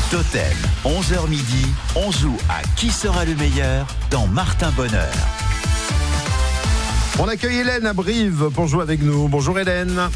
[0.10, 0.42] Totem,
[0.84, 1.66] 11h midi,
[1.96, 5.14] on joue à Qui sera le meilleur dans Martin Bonheur.
[7.20, 9.28] On accueille Hélène à Brive pour jouer avec nous.
[9.28, 10.10] Bonjour Hélène.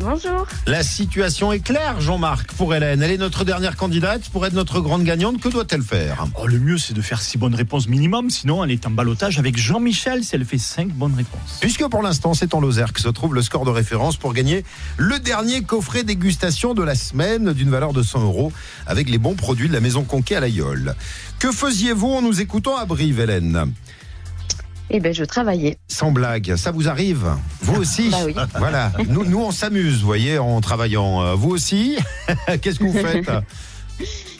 [0.00, 0.46] Bonjour.
[0.68, 3.02] La situation est claire, Jean-Marc, pour Hélène.
[3.02, 5.40] Elle est notre dernière candidate pour être notre grande gagnante.
[5.40, 6.24] Que doit-elle faire?
[6.40, 8.30] Oh, le mieux, c'est de faire six bonnes réponses minimum.
[8.30, 11.58] Sinon, elle est en balotage avec Jean-Michel si elle fait cinq bonnes réponses.
[11.60, 14.64] Puisque pour l'instant, c'est en Lozère que se trouve le score de référence pour gagner
[14.98, 18.52] le dernier coffret dégustation de la semaine d'une valeur de 100 euros
[18.86, 20.94] avec les bons produits de la maison Conquet à l'Aïole.
[21.40, 23.72] Que faisiez-vous en nous écoutant à Brive, Hélène?
[24.90, 25.76] Eh bien, je travaillais.
[25.88, 27.26] Sans blague, ça vous arrive
[27.60, 28.34] Vous aussi Bah oui.
[28.58, 31.22] Voilà, nous, nous on s'amuse, vous voyez, en travaillant.
[31.22, 31.96] Euh, Vous aussi
[32.62, 33.30] Qu'est-ce que vous faites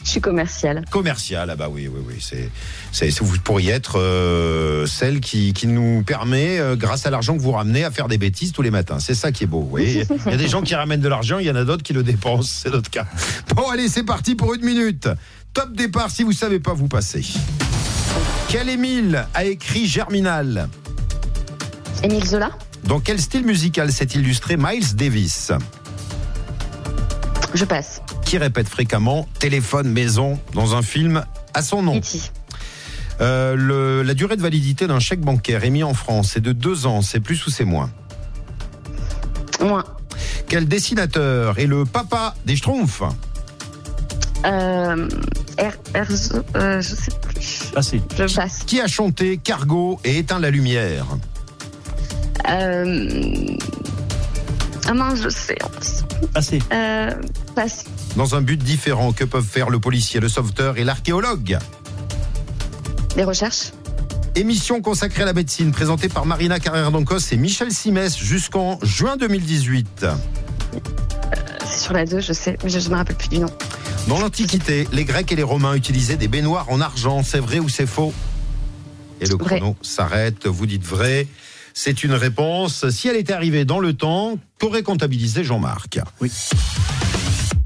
[0.05, 0.85] Je suis commerciale.
[0.89, 2.15] Commercial, ah bah oui, oui, oui.
[2.21, 2.49] C'est,
[2.93, 7.35] c'est, c'est- vous pourriez être euh, celle qui, qui nous permet, euh, grâce à l'argent
[7.35, 8.99] que vous ramenez, à faire des bêtises tous les matins.
[8.99, 9.59] C'est ça qui est beau.
[9.59, 11.65] Vous voyez il y a des gens qui ramènent de l'argent, il y en a
[11.65, 12.61] d'autres qui le dépensent.
[12.63, 13.05] C'est notre cas.
[13.53, 15.09] Bon, allez, c'est parti pour une minute.
[15.53, 17.25] Top départ, si vous savez pas, vous passez.
[18.49, 20.69] Quel Émile a écrit Germinal
[22.03, 22.51] Émile Zola
[22.85, 25.51] Dans quel style musical s'est illustré Miles Davis
[27.53, 28.01] Je passe.
[28.25, 31.23] Qui répète fréquemment téléphone, maison dans un film
[31.53, 31.99] à son nom
[33.21, 36.85] Euh, le- La durée de validité d'un chèque bancaire émis en France est de deux
[36.85, 37.89] ans, c'est plus ou c'est moins
[39.61, 39.83] Moins.
[40.47, 43.03] Quel dessinateur est le papa des Schtroumpfs
[44.45, 45.07] Euh,
[45.59, 47.71] R, R- euh, je sais plus.
[47.73, 48.01] Passé.
[48.17, 48.59] Je passe.
[48.65, 51.05] Qui a chanté Cargo et éteint la lumière
[52.49, 53.09] Euh...
[54.87, 55.57] Ah mince, je sais.
[56.33, 56.59] Passé.
[56.71, 57.11] Euh,
[57.53, 57.85] passe.
[58.15, 61.57] Dans un but différent que peuvent faire le policier, le sauveteur et l'archéologue
[63.15, 63.71] Des recherches
[64.35, 69.17] Émission consacrée à la médecine présentée par Marina Carrère d'Ancos et Michel Simès jusqu'en juin
[69.17, 70.05] 2018.
[71.65, 73.49] C'est sur la 2, je sais, mais je ne me rappelle plus du nom.
[74.07, 77.21] Dans l'Antiquité, les Grecs et les Romains utilisaient des baignoires en argent.
[77.23, 78.13] C'est vrai ou c'est faux?
[79.21, 80.47] Et le chrono s'arrête.
[80.47, 81.27] Vous dites vrai.
[81.73, 82.89] C'est une réponse.
[82.89, 85.99] Si elle était arrivée dans le temps, qu'aurait comptabilisé Jean-Marc?
[86.21, 86.31] Oui.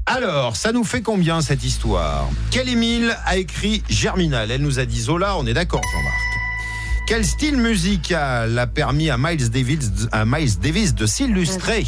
[0.06, 2.28] Alors, ça nous fait combien cette histoire?
[2.50, 4.50] Quel Émile a écrit Germinal?
[4.50, 6.14] Elle nous a dit Zola, on est d'accord Jean-Marc.
[7.06, 11.84] Quel style musical a permis à Miles Davis, à Miles Davis de s'illustrer?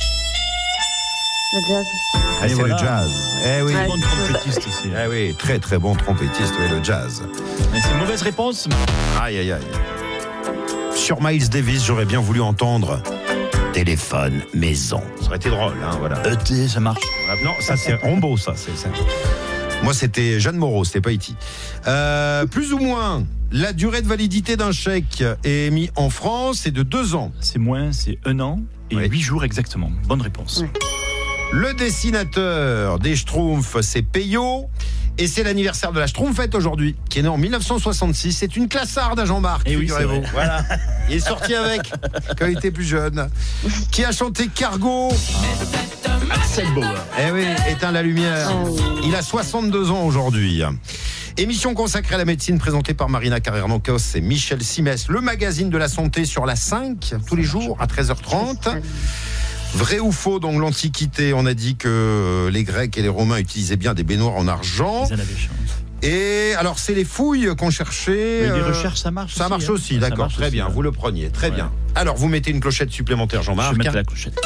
[1.56, 1.86] Le jazz.
[2.14, 2.74] Ah, c'est voilà.
[2.74, 3.10] le jazz.
[3.46, 3.72] Eh oui.
[3.72, 4.90] Très bon trompettiste aussi.
[4.92, 7.22] Eh oui, très très bon trompettiste, oui, le jazz.
[7.72, 8.68] Mais c'est une mauvaise réponse.
[9.18, 9.62] Aïe aïe aïe.
[10.94, 13.02] Sur Miles Davis, j'aurais bien voulu entendre
[13.72, 15.00] téléphone maison.
[15.20, 16.20] Ça aurait été drôle, hein, voilà.
[16.30, 17.00] ET, ça marche.
[17.42, 18.52] Non, ça c'est Rombo, ça.
[18.54, 18.88] c'est- c'est-
[19.82, 21.36] Moi, c'était Jeanne Moreau, c'était pas Iti.
[21.86, 26.82] Euh, plus ou moins, la durée de validité d'un chèque émis en France est de
[26.82, 27.32] deux ans.
[27.40, 29.90] C'est moins, c'est un an et huit jours exactement.
[30.06, 30.62] Bonne réponse.
[31.52, 34.68] Le dessinateur des Schtroumpfs, c'est Payot.
[35.18, 38.34] Et c'est l'anniversaire de la Schtroumpfette aujourd'hui, qui est né en 1966.
[38.34, 40.12] C'est une classarde à Jean-Marc, Eh oui, figurez-vous.
[40.16, 40.30] c'est vrai.
[40.32, 40.64] Voilà.
[41.08, 41.90] Il est sorti avec
[42.38, 43.30] quand il était plus jeune.
[43.90, 45.08] Qui a chanté Cargo
[46.30, 46.84] Axel Bauer.
[47.18, 48.50] Eh oui, éteins la lumière.
[49.04, 50.62] Il a 62 ans aujourd'hui.
[51.38, 55.78] Émission consacrée à la médecine présentée par Marina Carrère-Nocos et Michel Simès, le magazine de
[55.78, 58.80] la santé sur la 5, tous les jours à 13h30.
[59.76, 63.36] Vrai ou faux, dans l'Antiquité, on a dit que euh, les Grecs et les Romains
[63.38, 65.04] utilisaient bien des baignoires en argent.
[65.10, 65.50] Ils en avaient chance.
[66.02, 68.40] Et alors, c'est les fouilles qu'on cherchait.
[68.42, 69.72] Mais les euh, recherches, ça marche Ça aussi, marche hein.
[69.72, 70.66] aussi, d'accord, très aussi, bien.
[70.66, 70.72] ouais.
[70.72, 71.56] Vous le preniez, très Ouais.
[71.56, 71.70] bien.
[71.94, 73.72] Alors, vous mettez une clochette supplémentaire, Je Jean-Marc.
[73.72, 74.38] vais mettre la clochette.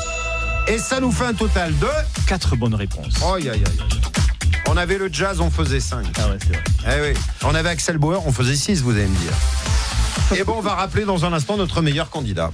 [0.69, 1.87] Et ça nous fait un total de.
[2.27, 3.15] Quatre bonnes réponses.
[3.35, 4.01] Aïe, aïe, aïe.
[4.69, 6.07] On avait le jazz, on faisait 5.
[6.19, 6.53] Ah ouais, c'est
[6.89, 6.99] vrai.
[7.07, 7.21] Eh oui.
[7.45, 9.33] On avait Axel Bauer, on faisait 6, vous allez me dire.
[10.39, 12.51] Et bon, on va rappeler dans un instant notre meilleur candidat.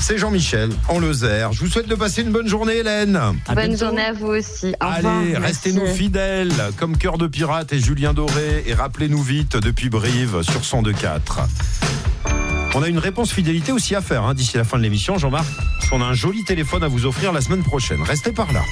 [0.00, 1.52] C'est Jean-Michel, en Lozère.
[1.52, 3.16] Je vous souhaite de passer une bonne journée, Hélène.
[3.16, 3.84] À Bonne bientôt.
[3.86, 4.68] journée à vous aussi.
[4.80, 4.86] Au.
[4.86, 8.64] Allez, restez-nous fidèles, comme Cœur de Pirate et Julien Doré.
[8.66, 11.46] Et rappelez-nous vite depuis Brive sur 102.4.
[12.74, 15.46] On a une réponse fidélité aussi à faire hein, d'ici la fin de l'émission, Jean-Marc.
[15.78, 18.00] Parce qu'on a un joli téléphone à vous offrir la semaine prochaine.
[18.02, 18.62] Restez par là.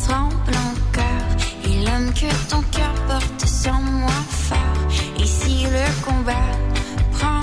[0.00, 1.64] Lèvres en tremblant cœur.
[1.64, 4.58] Et l'homme que ton cœur porte sans moi fort.
[5.18, 6.32] Et si le combat
[7.12, 7.42] prend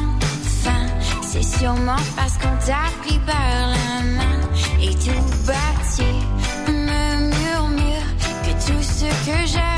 [0.64, 0.88] fin.
[1.22, 4.40] C'est sûrement parce qu'on t'a pris par la main.
[4.82, 6.04] Et tout bâti
[6.68, 8.08] me murmure
[8.44, 9.77] Que tout ce que j'aime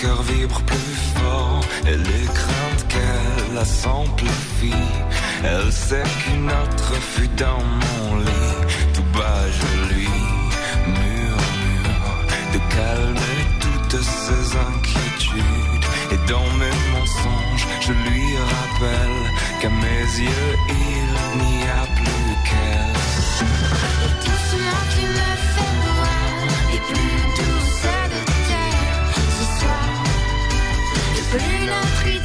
[0.00, 1.60] cœur vibre plus fort.
[1.86, 4.92] Et les craintes qu'elle a s'amplifient.
[5.44, 8.56] Elle sait qu'une autre fut dans mon lit.
[8.94, 10.08] Tout bas, je lui
[10.86, 12.16] murmure
[12.54, 15.86] de calmer toutes ses inquiétudes.
[16.12, 19.20] Et dans mes mensonges, je lui rappelle
[19.60, 22.99] qu'à mes yeux, il n'y a plus qu'elle.
[31.32, 32.19] Et plus notre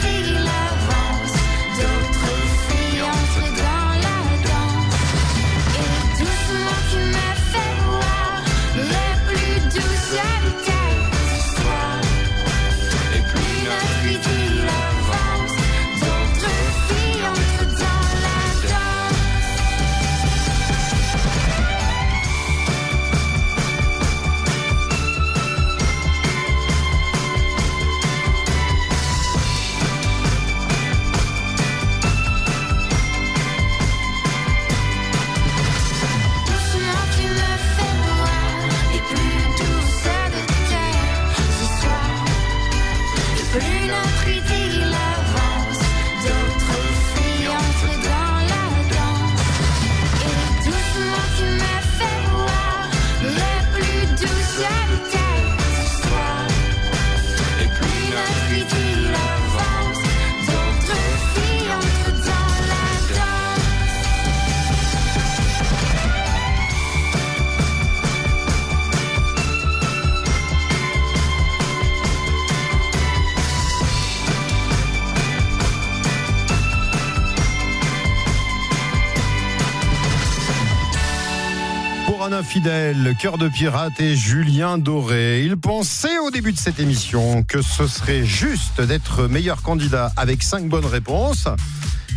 [82.55, 85.43] Infidèle, cœur de pirate et Julien Doré.
[85.43, 90.41] Il pensait au début de cette émission que ce serait juste d'être meilleur candidat avec
[90.41, 91.49] cinq bonnes réponses.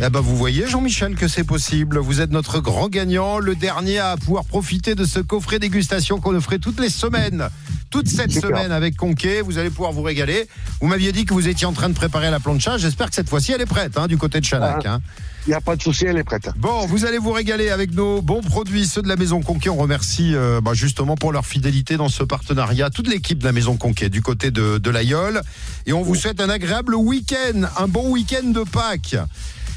[0.01, 1.97] Eh ben vous voyez Jean-Michel que c'est possible.
[1.97, 6.33] Vous êtes notre grand gagnant, le dernier à pouvoir profiter de ce coffret dégustation qu'on
[6.33, 7.49] offrait toutes les semaines
[7.89, 8.49] toute cette Super.
[8.49, 9.41] semaine avec Conquet.
[9.41, 10.47] Vous allez pouvoir vous régaler.
[10.79, 12.77] Vous m'aviez dit que vous étiez en train de préparer la plancha.
[12.77, 14.83] J'espère que cette fois-ci, elle est prête hein, du côté de Chanac.
[14.85, 14.93] Ah.
[14.93, 15.01] hein.
[15.47, 16.49] Il n'y a pas de souci, elle est prête.
[16.57, 19.69] Bon, vous allez vous régaler avec nos bons produits, ceux de la Maison Conquet.
[19.69, 23.51] On remercie euh, bah, justement pour leur fidélité dans ce partenariat, toute l'équipe de la
[23.51, 25.41] Maison Conquet du côté de, de l'Aïol.
[25.85, 29.15] Et on vous souhaite un agréable week-end, un bon week-end de Pâques.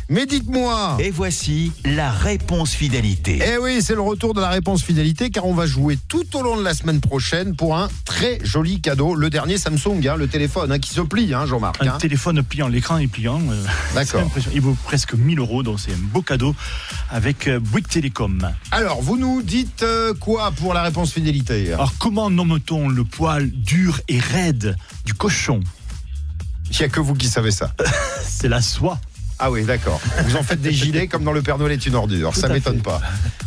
[0.09, 0.97] Mais dites-moi.
[1.01, 3.41] Et voici la réponse fidélité.
[3.43, 6.43] Eh oui, c'est le retour de la réponse fidélité car on va jouer tout au
[6.43, 9.15] long de la semaine prochaine pour un très joli cadeau.
[9.15, 11.83] Le dernier Samsung, hein, le téléphone hein, qui se plie, hein, Jean-Marc.
[11.83, 11.99] Un hein.
[11.99, 13.41] téléphone pliant, l'écran est pliant.
[13.51, 14.29] euh, D'accord.
[14.53, 16.55] Il vaut presque 1000 euros, donc c'est un beau cadeau
[17.11, 18.51] avec euh, Bouygues Télécom.
[18.71, 21.73] Alors, vous nous dites euh, quoi pour la réponse fidélité?
[21.73, 25.61] Alors, comment nomme-t-on le poil dur et raide du cochon?
[26.71, 27.75] Il n'y a que vous qui savez ça.
[28.27, 28.99] C'est la soie.
[29.45, 30.01] Ah oui, d'accord.
[30.25, 32.31] Vous en faites des gilets comme dans le Père Noël est une ordure.
[32.33, 33.01] Tout ça m'étonne pas.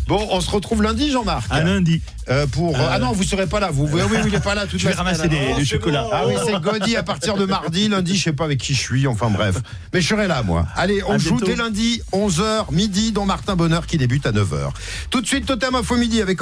[0.08, 1.46] Bon, on se retrouve lundi, Jean-Marc.
[1.50, 2.02] À lundi.
[2.30, 3.70] Euh, pour Euh, ah non, vous serez pas là.
[3.72, 6.06] Vous oui, oui, il est pas là toute Je vais la ramasser des- des chocolats.
[6.12, 8.80] Ah oui, c'est Godi à partir de mardi, lundi, je sais pas avec qui je
[8.82, 9.08] suis.
[9.08, 9.58] Enfin bref,
[9.94, 10.66] mais je serai là moi.
[10.76, 11.46] Allez, on À joue bientôt.
[11.46, 14.72] dès lundi 11h midi dans Martin Bonheur qui débute à 9h.
[15.12, 16.34] Tout de suite Totem Info midi avec